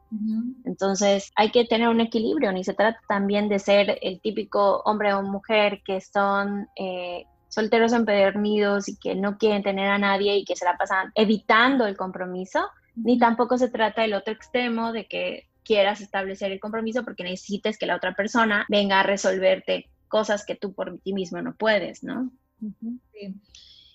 Entonces 0.65 1.33
hay 1.37 1.51
que 1.51 1.65
tener 1.65 1.89
un 1.89 2.01
equilibrio, 2.01 2.53
ni 2.53 2.65
se 2.65 2.75
trata 2.75 3.01
también 3.09 3.49
de 3.49 3.59
ser 3.59 3.99
el 4.03 4.21
típico 4.21 4.83
hombre 4.85 5.15
o 5.15 5.23
mujer 5.23 5.83
que 5.85 6.01
son 6.01 6.69
eh, 6.77 7.25
solteros 7.49 7.93
empedernidos 7.93 8.89
y 8.89 8.97
que 8.97 9.15
no 9.15 9.39
quieren 9.39 9.63
tener 9.63 9.89
a 9.89 9.99
nadie 9.99 10.37
y 10.37 10.45
que 10.45 10.57
se 10.57 10.65
la 10.65 10.77
pasan 10.77 11.13
evitando 11.15 11.87
el 11.87 11.97
compromiso, 11.97 12.69
ni 12.95 13.19
tampoco 13.19 13.59
se 13.59 13.69
trata 13.69 14.03
del 14.03 14.15
otro 14.15 14.33
extremo 14.33 14.93
de 14.93 15.07
que 15.07 15.49
quieras 15.65 16.01
establecer 16.01 16.53
el 16.53 16.61
compromiso 16.61 17.05
porque 17.05 17.25
necesites 17.25 17.79
que 17.79 17.87
la 17.87 17.97
otra 17.97 18.15
persona 18.15 18.65
venga 18.69 19.01
a 19.01 19.03
resolverte 19.03 19.91
cosas 20.09 20.45
que 20.47 20.55
tú 20.55 20.73
por 20.73 20.99
ti 21.01 21.13
mismo 21.13 21.43
no 21.43 21.55
puedes, 21.57 22.05
¿no? 22.05 22.31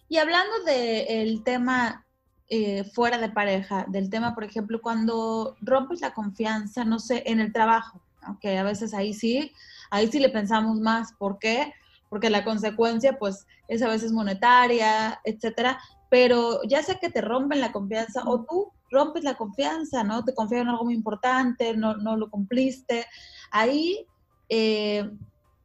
Y 0.09 0.17
hablando 0.17 0.63
del 0.65 1.43
tema 1.43 2.05
eh, 2.51 2.83
fuera 2.83 3.17
de 3.17 3.29
pareja, 3.29 3.85
del 3.87 4.11
tema, 4.11 4.35
por 4.35 4.43
ejemplo, 4.43 4.79
cuando 4.79 5.55
rompes 5.61 6.01
la 6.01 6.13
confianza, 6.13 6.85
no 6.85 6.99
sé, 6.99 7.23
en 7.25 7.39
el 7.39 7.51
trabajo, 7.51 7.99
aunque 8.21 8.59
a 8.59 8.63
veces 8.63 8.93
ahí 8.93 9.15
sí, 9.15 9.51
ahí 9.89 10.07
sí 10.11 10.19
le 10.19 10.29
pensamos 10.29 10.79
más, 10.79 11.13
¿por 11.13 11.39
qué? 11.39 11.73
porque 12.11 12.29
la 12.29 12.43
consecuencia 12.43 13.17
pues 13.17 13.47
es 13.69 13.81
a 13.81 13.87
veces 13.87 14.11
monetaria, 14.11 15.21
etcétera, 15.23 15.79
pero 16.09 16.61
ya 16.67 16.83
sea 16.83 16.95
que 16.95 17.09
te 17.09 17.21
rompen 17.21 17.61
la 17.61 17.71
confianza 17.71 18.23
o 18.25 18.43
tú 18.43 18.73
rompes 18.91 19.23
la 19.23 19.35
confianza, 19.35 20.03
¿no? 20.03 20.25
Te 20.25 20.35
confían 20.35 20.63
en 20.63 20.67
algo 20.67 20.83
muy 20.83 20.93
importante, 20.93 21.73
no, 21.77 21.95
no 21.95 22.17
lo 22.17 22.29
cumpliste. 22.29 23.05
Ahí 23.49 24.05
eh, 24.49 25.09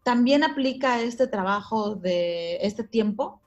también 0.04 0.44
aplica 0.44 1.00
este 1.00 1.26
trabajo 1.26 1.96
de 1.96 2.58
este 2.64 2.84
tiempo. 2.84 3.42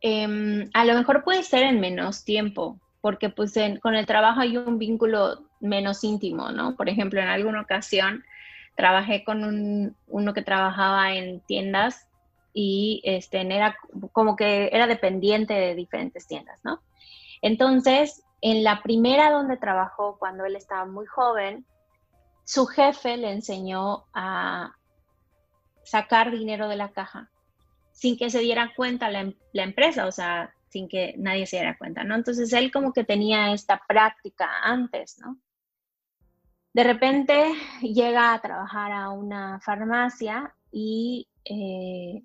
Em, 0.00 0.70
a 0.74 0.84
lo 0.84 0.94
mejor 0.94 1.24
puede 1.24 1.42
ser 1.42 1.64
en 1.64 1.80
menos 1.80 2.24
tiempo, 2.24 2.78
porque 3.00 3.30
pues 3.30 3.54
con 3.82 3.94
el 3.94 4.06
trabajo 4.06 4.40
hay 4.40 4.56
un 4.56 4.78
vínculo 4.78 5.44
menos 5.60 6.04
íntimo, 6.04 6.50
¿no? 6.50 6.76
Por 6.76 6.88
ejemplo, 6.88 7.20
en 7.20 7.28
alguna 7.28 7.62
ocasión 7.62 8.24
trabajé 8.76 9.24
con 9.24 9.44
un, 9.44 9.96
uno 10.06 10.34
que 10.34 10.42
trabajaba 10.42 11.12
en 11.14 11.40
tiendas 11.40 12.06
y 12.52 13.00
este, 13.04 13.40
era 13.40 13.76
como 14.12 14.36
que 14.36 14.70
era 14.72 14.86
dependiente 14.86 15.54
de 15.54 15.74
diferentes 15.74 16.26
tiendas, 16.28 16.60
¿no? 16.64 16.80
Entonces, 17.42 18.22
en 18.40 18.62
la 18.62 18.82
primera 18.82 19.30
donde 19.30 19.56
trabajó 19.56 20.16
cuando 20.18 20.44
él 20.44 20.54
estaba 20.54 20.84
muy 20.86 21.06
joven, 21.06 21.66
su 22.44 22.66
jefe 22.66 23.16
le 23.16 23.32
enseñó 23.32 24.04
a 24.14 24.76
sacar 25.82 26.30
dinero 26.30 26.68
de 26.68 26.76
la 26.76 26.90
caja 26.90 27.30
sin 27.98 28.16
que 28.16 28.30
se 28.30 28.38
diera 28.38 28.72
cuenta 28.76 29.10
la, 29.10 29.32
la, 29.52 29.62
empresa, 29.64 30.06
o 30.06 30.12
sea, 30.12 30.54
sin 30.68 30.88
que 30.88 31.14
nadie 31.18 31.46
se 31.46 31.56
diera 31.56 31.76
cuenta, 31.76 32.04
¿no? 32.04 32.14
Entonces 32.14 32.52
él 32.52 32.70
como 32.70 32.92
que 32.92 33.02
tenía 33.02 33.52
esta 33.52 33.82
práctica 33.88 34.48
antes, 34.62 35.18
¿no? 35.18 35.36
De 36.72 36.84
repente 36.84 37.52
llega 37.82 38.32
a 38.32 38.40
trabajar 38.40 38.92
a 38.92 39.10
una 39.10 39.58
farmacia 39.60 40.54
y 40.70 41.28
eh, 41.44 42.22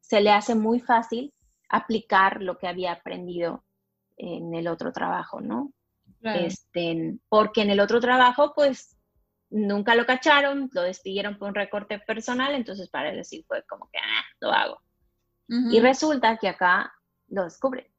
se 0.00 0.20
le 0.20 0.32
hace 0.32 0.56
muy 0.56 0.80
fácil 0.80 1.32
aplicar 1.68 2.42
lo 2.42 2.58
que 2.58 2.66
había 2.66 2.90
aprendido 2.90 3.64
en 4.16 4.52
el 4.56 4.66
otro 4.66 4.92
trabajo, 4.92 5.40
¿no? 5.40 5.72
Este, 6.20 7.16
porque 7.28 7.62
en 7.62 7.70
el 7.70 7.78
otro 7.78 8.00
trabajo, 8.00 8.52
pues, 8.56 8.96
nunca 9.50 9.94
lo 9.94 10.04
cacharon, 10.04 10.68
lo 10.72 10.82
despidieron 10.82 11.38
por 11.38 11.50
un 11.50 11.54
recorte 11.54 12.00
personal, 12.00 12.54
entonces 12.54 12.88
para 12.90 13.10
él 13.10 13.24
sí 13.24 13.44
fue 13.46 13.62
como 13.68 13.88
que, 13.92 13.98
ah, 13.98 14.24
lo 14.40 14.50
hago. 14.50 14.82
Y 15.48 15.80
resulta 15.80 16.38
que 16.38 16.48
acá 16.48 16.94
lo 17.28 17.44
descubre 17.44 17.92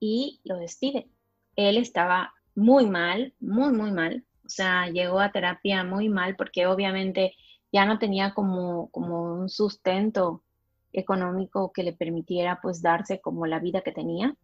y 0.00 0.40
lo 0.44 0.56
despide. 0.56 1.10
Él 1.54 1.76
estaba 1.76 2.32
muy 2.54 2.86
mal, 2.86 3.34
muy, 3.40 3.72
muy 3.72 3.92
mal, 3.92 4.24
o 4.48 4.48
sea, 4.48 4.86
llegó 4.88 5.20
a 5.20 5.30
terapia 5.30 5.84
muy 5.84 6.08
mal 6.08 6.34
porque 6.34 6.66
obviamente 6.66 7.34
ya 7.70 7.84
no 7.84 7.98
tenía 7.98 8.32
como, 8.32 8.90
como 8.90 9.34
un 9.34 9.50
sustento 9.50 10.42
económico 10.90 11.70
que 11.70 11.82
le 11.82 11.92
permitiera 11.92 12.58
pues 12.62 12.80
darse 12.80 13.20
como 13.20 13.46
la 13.46 13.58
vida 13.58 13.82
que 13.82 13.92
tenía. 13.92 14.34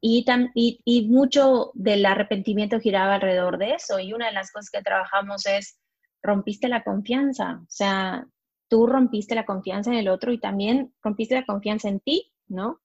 Y, 0.00 0.24
y, 0.54 0.80
y, 0.84 1.08
mucho 1.08 1.72
del 1.74 2.06
arrepentimiento 2.06 2.80
giraba 2.80 3.16
alrededor 3.16 3.58
de 3.58 3.74
eso. 3.74 3.98
Y 3.98 4.14
una 4.14 4.26
de 4.26 4.32
las 4.32 4.52
cosas 4.52 4.70
que 4.70 4.82
trabajamos 4.82 5.44
es, 5.46 5.78
rompiste 6.22 6.68
la 6.68 6.82
confianza. 6.82 7.60
O 7.62 7.66
sea, 7.68 8.26
tú 8.68 8.86
rompiste 8.86 9.34
la 9.34 9.46
confianza 9.46 9.90
en 9.90 9.98
el 9.98 10.08
otro 10.08 10.32
y 10.32 10.38
también 10.38 10.94
rompiste 11.02 11.34
la 11.34 11.46
confianza 11.46 11.88
en 11.88 12.00
ti, 12.00 12.32
¿no? 12.48 12.80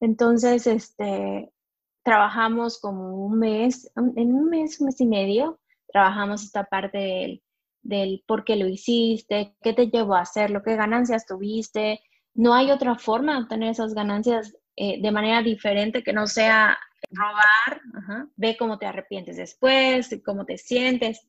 Entonces, 0.00 0.66
este, 0.66 1.52
trabajamos 2.02 2.80
como 2.80 3.24
un 3.24 3.38
mes, 3.38 3.90
en 3.96 4.34
un 4.34 4.48
mes, 4.48 4.80
un 4.80 4.86
mes 4.86 5.00
y 5.00 5.06
medio, 5.06 5.60
trabajamos 5.86 6.42
esta 6.42 6.64
parte 6.64 6.98
del 6.98 7.42
del 7.82 8.22
por 8.26 8.44
qué 8.44 8.56
lo 8.56 8.68
hiciste, 8.68 9.56
qué 9.62 9.72
te 9.72 9.88
llevó 9.88 10.14
a 10.14 10.20
hacerlo, 10.20 10.62
qué 10.62 10.76
ganancias 10.76 11.26
tuviste. 11.26 12.00
No 12.34 12.54
hay 12.54 12.70
otra 12.70 12.94
forma 12.96 13.34
de 13.34 13.42
obtener 13.42 13.70
esas 13.70 13.94
ganancias 13.94 14.56
eh, 14.76 15.02
de 15.02 15.12
manera 15.12 15.42
diferente 15.42 16.02
que 16.02 16.12
no 16.12 16.26
sea 16.26 16.78
robar. 17.10 18.28
Ve 18.36 18.56
cómo 18.56 18.78
te 18.78 18.86
arrepientes 18.86 19.36
después, 19.36 20.20
cómo 20.24 20.46
te 20.46 20.56
sientes. 20.56 21.26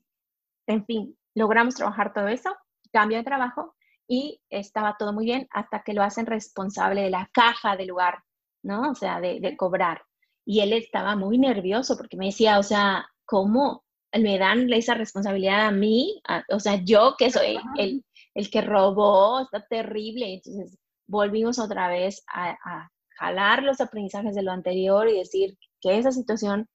En 0.68 0.86
fin, 0.86 1.18
logramos 1.34 1.76
trabajar 1.76 2.14
todo 2.14 2.28
eso, 2.28 2.56
cambio 2.94 3.18
de 3.18 3.24
trabajo 3.26 3.76
y 4.08 4.40
estaba 4.50 4.96
todo 4.98 5.12
muy 5.12 5.26
bien 5.26 5.48
hasta 5.52 5.84
que 5.84 5.94
lo 5.94 6.04
hacen 6.04 6.26
responsable 6.26 7.02
de 7.02 7.10
la 7.10 7.30
caja 7.34 7.76
del 7.76 7.88
lugar, 7.88 8.20
¿no? 8.62 8.92
O 8.92 8.96
sea, 8.96 9.20
de, 9.20 9.58
cobrar. 9.58 10.04
Y 10.46 10.60
él 10.62 10.74
estaba 10.74 11.16
muy 11.16 11.38
nervioso 11.38 11.98
porque 11.98 12.18
me 12.18 12.28
decía, 12.28 12.60
o 12.60 12.64
sea, 12.64 13.08
¿cómo 13.26 13.84
me 14.14 14.38
dan 14.38 14.72
esa 14.72 14.94
responsabilidad 14.94 15.66
a 15.66 15.72
mí? 15.72 16.22
o 16.50 16.60
sea, 16.60 16.76
yo 16.84 17.16
que 17.18 17.32
soy 17.32 17.58
el, 17.78 18.06
el, 18.36 18.50
que 18.52 18.62
robó, 18.62 19.42
está 19.42 19.66
terrible. 19.66 20.36
Entonces 20.36 20.78
volvimos 21.08 21.60
otra 21.60 21.88
vez 21.88 22.24
a, 22.28 22.52
a 22.52 22.92
jalar 23.18 23.64
los 23.64 23.82
aprendizajes 23.82 24.36
de 24.36 24.44
lo 24.44 24.52
anterior 24.52 25.08
y 25.08 25.18
decir 25.18 25.58
que 25.82 25.98
esa 25.98 26.12
situación 26.12 26.68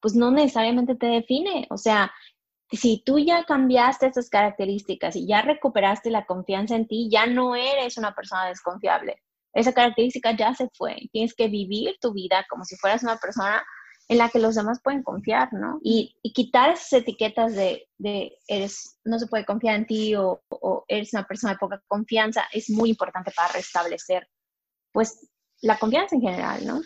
pues 0.00 0.16
no 0.16 0.32
necesariamente 0.32 0.96
te 0.96 1.06
define. 1.06 1.66
O 1.70 1.78
sea, 1.78 2.12
si 2.72 3.02
tú 3.04 3.18
ya 3.18 3.44
cambiaste 3.44 4.06
esas 4.06 4.30
características 4.30 5.16
y 5.16 5.26
ya 5.26 5.42
recuperaste 5.42 6.10
la 6.10 6.24
confianza 6.24 6.74
en 6.74 6.86
ti, 6.86 7.08
ya 7.10 7.26
no 7.26 7.54
eres 7.54 7.98
una 7.98 8.14
persona 8.14 8.46
desconfiable. 8.46 9.20
Esa 9.52 9.72
característica 9.72 10.34
ya 10.34 10.54
se 10.54 10.68
fue. 10.74 10.96
Tienes 11.12 11.34
que 11.34 11.48
vivir 11.48 11.96
tu 12.00 12.12
vida 12.12 12.46
como 12.48 12.64
si 12.64 12.76
fueras 12.76 13.02
una 13.02 13.18
persona 13.18 13.62
en 14.08 14.18
la 14.18 14.30
que 14.30 14.38
los 14.38 14.54
demás 14.54 14.80
pueden 14.82 15.02
confiar, 15.02 15.52
¿no? 15.52 15.80
Y, 15.82 16.16
quitar 16.34 16.70
esas 16.70 16.92
etiquetas 16.94 17.54
de, 17.54 17.88
eres, 18.46 18.98
no 19.04 19.18
se 19.18 19.26
puede 19.26 19.44
confiar 19.44 19.76
en 19.76 19.86
ti 19.86 20.14
o, 20.16 20.42
eres 20.88 21.12
una 21.12 21.26
persona 21.26 21.52
de 21.52 21.58
poca 21.58 21.82
confianza 21.86 22.44
es 22.52 22.70
muy 22.70 22.90
importante 22.90 23.32
para 23.36 23.52
restablecer, 23.52 24.28
pues, 24.92 25.30
la 25.60 25.78
confianza 25.78 26.16
en 26.16 26.22
general, 26.22 26.66
¿no? 26.66 26.80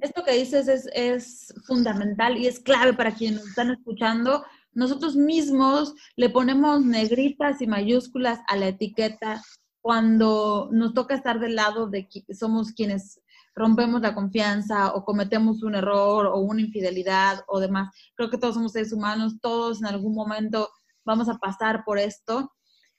Esto 0.00 0.22
que 0.22 0.32
dices 0.32 0.68
es, 0.68 0.88
es 0.92 1.52
fundamental 1.66 2.36
y 2.36 2.46
es 2.46 2.60
clave 2.60 2.92
para 2.92 3.12
quienes 3.12 3.40
nos 3.40 3.48
están 3.48 3.70
escuchando 3.70 4.44
nosotros 4.72 5.16
mismos 5.16 5.94
le 6.16 6.30
ponemos 6.30 6.84
negritas 6.84 7.60
y 7.60 7.66
mayúsculas 7.66 8.40
a 8.48 8.56
la 8.56 8.68
etiqueta 8.68 9.42
cuando 9.80 10.68
nos 10.72 10.94
toca 10.94 11.14
estar 11.14 11.40
del 11.40 11.56
lado 11.56 11.88
de 11.88 12.08
que 12.08 12.34
somos 12.34 12.72
quienes 12.72 13.20
rompemos 13.54 14.00
la 14.00 14.14
confianza 14.14 14.94
o 14.94 15.04
cometemos 15.04 15.62
un 15.62 15.74
error 15.74 16.26
o 16.26 16.38
una 16.38 16.62
infidelidad 16.62 17.44
o 17.48 17.60
demás. 17.60 17.94
Creo 18.14 18.30
que 18.30 18.38
todos 18.38 18.54
somos 18.54 18.72
seres 18.72 18.92
humanos, 18.92 19.40
todos 19.40 19.80
en 19.80 19.86
algún 19.86 20.14
momento 20.14 20.70
vamos 21.04 21.28
a 21.28 21.38
pasar 21.38 21.84
por 21.84 21.98
esto. 21.98 22.52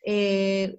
Eh, 0.06 0.78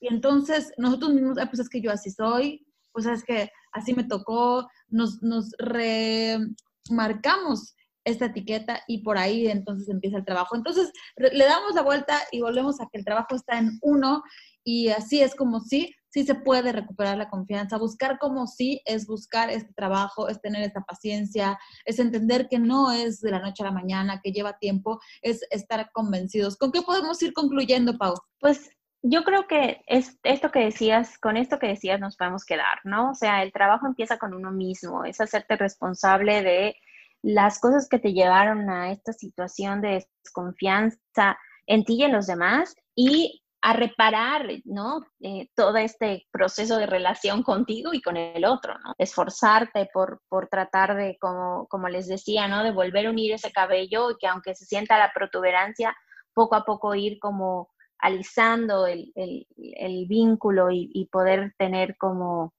y 0.00 0.08
entonces 0.08 0.72
nosotros 0.78 1.12
mismos, 1.12 1.38
pues 1.48 1.60
es 1.60 1.68
que 1.68 1.80
yo 1.80 1.92
así 1.92 2.10
soy, 2.10 2.66
pues 2.92 3.06
es 3.06 3.22
que 3.24 3.50
así 3.72 3.94
me 3.94 4.04
tocó, 4.04 4.68
nos, 4.88 5.22
nos 5.22 5.52
remarcamos 5.58 7.74
esta 8.04 8.26
etiqueta 8.26 8.82
y 8.86 9.02
por 9.02 9.18
ahí 9.18 9.46
entonces 9.48 9.88
empieza 9.88 10.18
el 10.18 10.24
trabajo. 10.24 10.56
Entonces 10.56 10.92
le 11.16 11.44
damos 11.44 11.74
la 11.74 11.82
vuelta 11.82 12.20
y 12.30 12.40
volvemos 12.40 12.80
a 12.80 12.88
que 12.90 12.98
el 12.98 13.04
trabajo 13.04 13.34
está 13.34 13.58
en 13.58 13.78
uno 13.82 14.22
y 14.64 14.88
así 14.88 15.20
es 15.20 15.34
como 15.34 15.60
sí, 15.60 15.94
sí 16.08 16.24
se 16.24 16.34
puede 16.34 16.72
recuperar 16.72 17.18
la 17.18 17.28
confianza. 17.28 17.76
Buscar 17.76 18.18
como 18.18 18.46
sí 18.46 18.80
es 18.86 19.06
buscar 19.06 19.50
este 19.50 19.72
trabajo, 19.74 20.28
es 20.28 20.40
tener 20.40 20.62
esta 20.62 20.80
paciencia, 20.82 21.58
es 21.84 21.98
entender 21.98 22.48
que 22.48 22.58
no 22.58 22.92
es 22.92 23.20
de 23.20 23.30
la 23.30 23.40
noche 23.40 23.62
a 23.62 23.66
la 23.66 23.72
mañana, 23.72 24.20
que 24.22 24.32
lleva 24.32 24.58
tiempo, 24.58 25.00
es 25.20 25.46
estar 25.50 25.90
convencidos. 25.92 26.56
¿Con 26.56 26.72
qué 26.72 26.82
podemos 26.82 27.22
ir 27.22 27.34
concluyendo, 27.34 27.98
Pau? 27.98 28.14
Pues 28.40 28.70
yo 29.02 29.22
creo 29.22 29.46
que 29.46 29.82
es 29.86 30.18
esto 30.22 30.50
que 30.50 30.60
decías, 30.60 31.18
con 31.18 31.36
esto 31.36 31.58
que 31.58 31.66
decías 31.66 32.00
nos 32.00 32.16
podemos 32.16 32.46
quedar, 32.46 32.78
¿no? 32.84 33.10
O 33.10 33.14
sea, 33.14 33.42
el 33.42 33.52
trabajo 33.52 33.86
empieza 33.86 34.16
con 34.18 34.32
uno 34.32 34.50
mismo, 34.50 35.04
es 35.04 35.20
hacerte 35.20 35.56
responsable 35.56 36.42
de 36.42 36.76
las 37.24 37.58
cosas 37.58 37.88
que 37.88 37.98
te 37.98 38.12
llevaron 38.12 38.68
a 38.68 38.92
esta 38.92 39.14
situación 39.14 39.80
de 39.80 40.06
desconfianza 40.22 41.38
en 41.66 41.84
ti 41.84 41.94
y 41.94 42.02
en 42.02 42.12
los 42.12 42.26
demás 42.26 42.76
y 42.94 43.42
a 43.62 43.72
reparar, 43.72 44.46
¿no? 44.66 45.00
Eh, 45.20 45.48
todo 45.54 45.78
este 45.78 46.26
proceso 46.30 46.76
de 46.76 46.84
relación 46.84 47.42
contigo 47.42 47.94
y 47.94 48.02
con 48.02 48.18
el 48.18 48.44
otro, 48.44 48.74
¿no? 48.84 48.92
Esforzarte 48.98 49.88
por, 49.90 50.20
por 50.28 50.48
tratar 50.48 50.94
de, 50.94 51.16
como, 51.18 51.66
como 51.68 51.88
les 51.88 52.06
decía, 52.06 52.46
¿no? 52.46 52.62
De 52.62 52.72
volver 52.72 53.06
a 53.06 53.10
unir 53.10 53.32
ese 53.32 53.52
cabello 53.52 54.10
y 54.10 54.16
que 54.18 54.26
aunque 54.26 54.54
se 54.54 54.66
sienta 54.66 54.98
la 54.98 55.12
protuberancia, 55.14 55.96
poco 56.34 56.56
a 56.56 56.64
poco 56.64 56.94
ir 56.94 57.18
como 57.18 57.70
alisando 58.00 58.86
el, 58.86 59.10
el, 59.14 60.06
vínculo 60.08 60.68
y, 60.70 61.08
poder 61.10 61.54
tener 61.56 61.96
como 61.96 62.52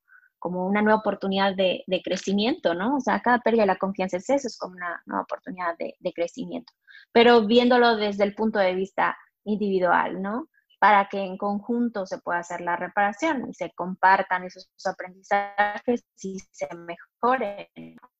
como 0.46 0.68
una 0.68 0.84
nueva 0.84 1.00
oportunidad 1.00 1.56
de, 1.56 1.84
crecimiento, 2.04 2.76
¿no? 2.76 2.98
O 2.98 3.00
sea, 3.00 3.20
cada 3.20 3.40
pérdida 3.40 3.64
de 3.64 3.68
la 3.74 3.78
confianza 3.78 4.18
es 4.18 4.30
eso, 4.30 4.48
es 4.48 4.60
como 4.60 4.76
una 4.76 5.02
nueva 5.08 5.24
oportunidad 5.24 5.76
de, 5.80 6.14
crecimiento, 6.14 6.72
pero 7.12 7.48
viéndolo 7.48 7.96
desde 7.96 8.26
el 8.26 8.36
punto 8.36 8.60
de 8.60 8.76
vista 8.76 9.18
individual, 9.44 10.22
¿no? 10.22 10.48
Para 10.78 11.10
que 11.10 11.18
en 11.18 11.40
conjunto 11.40 12.06
se 12.06 12.20
pueda 12.20 12.38
hacer 12.38 12.62
la 12.62 12.76
reparación 12.76 13.50
y 13.50 13.56
se 13.56 13.72
compartan 13.72 14.44
esos 14.44 14.70
aprendizajes 14.86 16.06
y 16.22 16.38
se 16.52 16.68
mejoren. 16.76 17.68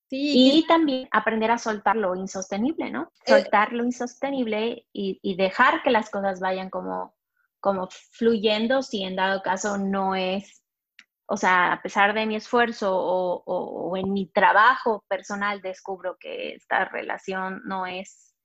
Sí. 0.10 0.58
Y 0.58 0.66
también 0.68 1.08
aprender 1.12 1.52
a 1.52 1.60
soltar 1.60 1.96
lo 1.96 2.16
insostenible, 2.16 2.90
¿no? 2.90 3.12
Eh, 3.28 3.34
soltar 3.34 3.72
lo 3.72 3.84
insostenible 3.84 4.88
y, 4.92 5.20
y, 5.22 5.36
dejar 5.36 5.84
que 5.84 5.92
las 5.92 6.10
cosas 6.10 6.40
vayan 6.40 6.72
como, 6.72 7.14
como 7.60 7.88
fluyendo 8.14 8.82
si 8.82 9.04
en 9.04 9.16
dado 9.16 9.44
caso 9.44 9.78
no 9.78 10.16
es 10.16 10.65
o 11.28 11.38
sea, 11.38 11.74
a 11.74 11.82
pesar 11.82 12.14
de 12.14 12.26
mi 12.26 12.36
esfuerzo 12.36 12.92
o, 12.96 13.98
en 13.98 14.14
mi 14.14 14.28
trabajo 14.28 15.04
personal 15.08 15.62
descubro 15.62 16.18
que 16.20 16.54
esta 16.54 16.86
relación 16.86 17.62
no 17.66 17.88
es, 17.88 18.36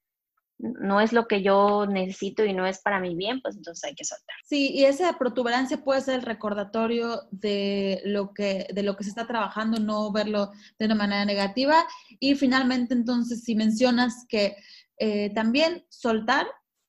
no 0.58 1.00
es 1.00 1.12
lo 1.12 1.26
que 1.26 1.42
yo 1.42 1.86
necesito 1.86 2.44
y 2.44 2.52
no 2.52 2.66
es 2.66 2.80
para 2.80 3.00
mi 3.00 3.14
bien, 3.14 3.40
pues 3.42 3.56
entonces 3.56 3.84
hay 3.84 3.94
que 3.94 4.04
soltar. 4.04 4.36
Sí, 4.44 4.70
y 4.72 4.84
esa 4.84 5.12
protuberancia 5.18 5.82
puede 5.82 6.00
ser 6.00 6.16
el 6.16 6.22
recordatorio 6.22 7.22
de 7.30 8.00
lo 8.04 8.32
que, 8.32 8.66
de 8.72 8.82
lo 8.82 8.96
que 8.96 9.04
se 9.04 9.10
está 9.10 9.26
trabajando, 9.26 9.80
no 9.80 10.12
verlo 10.12 10.50
de 10.78 10.86
una 10.86 10.94
manera 10.94 11.24
negativa. 11.24 11.84
Y 12.18 12.34
finalmente, 12.34 12.94
entonces, 12.94 13.42
si 13.42 13.54
mencionas 13.54 14.26
que 14.28 14.56
eh, 14.98 15.32
también 15.34 15.84
soltar, 15.88 16.46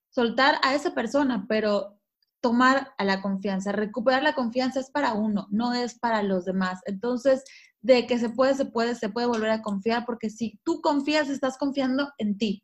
soltar 0.09 0.59
a 0.63 0.75
esa 0.75 0.93
persona, 0.93 1.45
pero 1.49 2.00
tomar 2.41 2.93
a 2.97 3.05
la 3.05 3.21
confianza. 3.21 3.71
Recuperar 3.71 4.23
la 4.23 4.35
confianza 4.35 4.79
es 4.79 4.89
para 4.89 5.13
uno, 5.13 5.47
no 5.51 5.73
es 5.73 5.97
para 5.97 6.23
los 6.23 6.45
demás. 6.45 6.81
Entonces, 6.85 7.43
de 7.81 8.05
que 8.07 8.19
se 8.19 8.29
puede, 8.29 8.55
se 8.55 8.65
puede, 8.65 8.95
se 8.95 9.09
puede 9.09 9.27
volver 9.27 9.51
a 9.51 9.61
confiar, 9.61 10.05
porque 10.05 10.29
si 10.29 10.59
tú 10.63 10.81
confías, 10.81 11.29
estás 11.29 11.57
confiando 11.57 12.11
en 12.17 12.37
ti. 12.37 12.63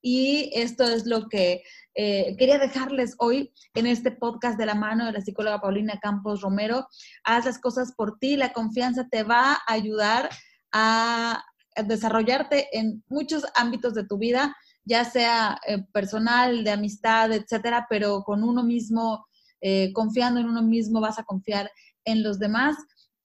Y 0.00 0.50
esto 0.54 0.84
es 0.84 1.06
lo 1.06 1.28
que 1.28 1.62
eh, 1.94 2.36
quería 2.38 2.58
dejarles 2.58 3.16
hoy 3.18 3.52
en 3.74 3.86
este 3.86 4.12
podcast 4.12 4.56
de 4.58 4.66
la 4.66 4.74
mano 4.74 5.06
de 5.06 5.12
la 5.12 5.20
psicóloga 5.20 5.60
Paulina 5.60 5.98
Campos 6.00 6.40
Romero. 6.40 6.86
Haz 7.24 7.46
las 7.46 7.58
cosas 7.58 7.92
por 7.96 8.18
ti, 8.18 8.36
la 8.36 8.52
confianza 8.52 9.08
te 9.10 9.24
va 9.24 9.54
a 9.54 9.62
ayudar 9.66 10.28
a 10.72 11.44
desarrollarte 11.84 12.68
en 12.76 13.02
muchos 13.08 13.44
ámbitos 13.54 13.94
de 13.94 14.04
tu 14.04 14.18
vida 14.18 14.56
ya 14.88 15.04
sea 15.04 15.60
eh, 15.66 15.84
personal, 15.92 16.64
de 16.64 16.70
amistad, 16.70 17.30
etcétera, 17.32 17.86
pero 17.90 18.22
con 18.22 18.42
uno 18.42 18.64
mismo, 18.64 19.26
eh, 19.60 19.92
confiando 19.92 20.40
en 20.40 20.46
uno 20.46 20.62
mismo, 20.62 21.00
vas 21.00 21.18
a 21.18 21.24
confiar 21.24 21.70
en 22.04 22.22
los 22.22 22.38
demás. 22.38 22.76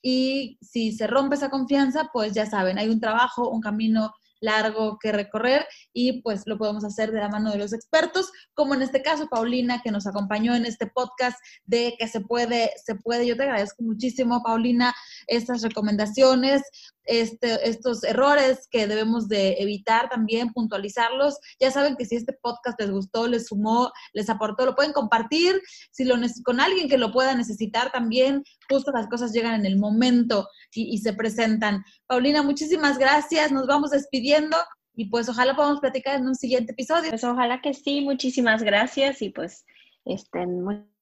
Y 0.02 0.58
si 0.62 0.92
se 0.92 1.08
rompe 1.08 1.36
esa 1.36 1.50
confianza, 1.50 2.10
pues 2.12 2.34
ya 2.34 2.46
saben, 2.46 2.78
hay 2.78 2.90
un 2.90 3.00
trabajo, 3.00 3.50
un 3.50 3.62
camino 3.62 4.12
largo 4.42 5.00
que 5.00 5.14
recorrer 5.14 5.66
y 5.94 6.22
pues 6.22 6.44
lo 6.46 6.58
podemos 6.58 6.84
hacer 6.84 7.12
de 7.12 7.20
la 7.20 7.30
mano 7.30 7.52
de 7.52 7.58
los 7.58 7.72
expertos, 7.72 8.30
como 8.54 8.74
en 8.74 8.82
este 8.82 9.02
caso 9.02 9.28
Paulina 9.28 9.82
que 9.82 9.92
nos 9.92 10.06
acompañó 10.06 10.54
en 10.54 10.66
este 10.66 10.88
podcast 10.88 11.38
de 11.64 11.96
que 11.98 12.10
se 12.10 12.20
puede, 12.20 12.72
se 12.84 12.96
puede. 12.96 13.26
Yo 13.26 13.38
te 13.38 13.44
agradezco 13.44 13.84
muchísimo, 13.84 14.44
Paulina, 14.44 14.94
estas 15.28 15.62
recomendaciones, 15.62 16.62
este, 17.06 17.70
estos 17.70 18.04
errores 18.04 18.68
que 18.70 18.88
debemos 18.88 19.28
de 19.28 19.56
evitar 19.60 20.10
también, 20.10 20.54
puntualizarlos. 20.54 21.38
Ya 21.60 21.72
saben 21.72 21.96
que 21.96 22.06
si 22.06 22.16
este 22.16 22.34
podcast 22.34 22.80
les 22.80 22.92
gustó, 22.92 23.28
les 23.28 23.48
sumó, 23.48 23.92
les 24.14 24.30
aportó, 24.30 24.66
lo 24.66 24.76
pueden 24.76 24.94
compartir. 24.94 25.62
Si 25.92 26.04
lo 26.06 26.16
con 26.44 26.60
alguien 26.60 26.90
que 26.90 26.98
lo 26.98 27.12
pueda 27.12 27.36
necesitar 27.36 27.92
también, 27.92 28.44
justo 28.70 28.92
las 28.92 29.08
cosas 29.08 29.34
llegan 29.34 29.56
en 29.56 29.66
el 29.66 29.78
momento 29.78 30.48
y, 30.74 30.94
y 30.94 31.00
se 31.00 31.14
presentan. 31.14 31.84
Paulina, 32.08 32.44
muchísimas 32.44 32.98
gracias. 32.98 33.52
Nos 33.52 33.68
vamos 33.68 33.92
despidiendo 33.92 34.58
y 34.96 35.06
pues 35.06 35.28
ojalá 35.28 35.56
podamos 35.56 35.80
platicar 35.80 36.20
en 36.20 36.28
un 36.28 36.36
siguiente 36.36 36.74
episodio. 36.74 37.10
Pues 37.10 37.24
ojalá 37.24 37.62
que 37.62 37.74
sí, 37.74 38.02
muchísimas 38.02 38.64
gracias 38.64 39.22
y 39.22 39.30
pues 39.30 39.66
estén 40.06 40.64
muy 40.64 40.93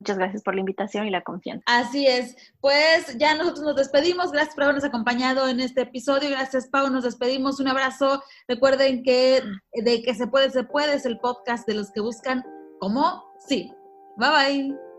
Muchas 0.00 0.16
gracias 0.16 0.42
por 0.42 0.54
la 0.54 0.60
invitación 0.60 1.06
y 1.06 1.10
la 1.10 1.20
confianza. 1.20 1.62
Así 1.66 2.06
es. 2.06 2.34
Pues 2.60 3.18
ya 3.18 3.34
nosotros 3.34 3.64
nos 3.64 3.76
despedimos. 3.76 4.32
Gracias 4.32 4.54
por 4.54 4.64
habernos 4.64 4.84
acompañado 4.84 5.46
en 5.46 5.60
este 5.60 5.82
episodio. 5.82 6.30
Gracias, 6.30 6.68
Pau. 6.68 6.88
Nos 6.88 7.04
despedimos. 7.04 7.60
Un 7.60 7.68
abrazo. 7.68 8.22
Recuerden 8.48 9.02
que 9.02 9.42
de 9.74 10.02
que 10.02 10.14
se 10.14 10.26
puede, 10.26 10.50
se 10.50 10.64
puede 10.64 10.94
es 10.94 11.04
el 11.04 11.18
podcast 11.18 11.68
de 11.68 11.74
los 11.74 11.90
que 11.90 12.00
buscan 12.00 12.42
como 12.78 13.22
sí. 13.46 13.74
Bye 14.16 14.30
bye. 14.30 14.89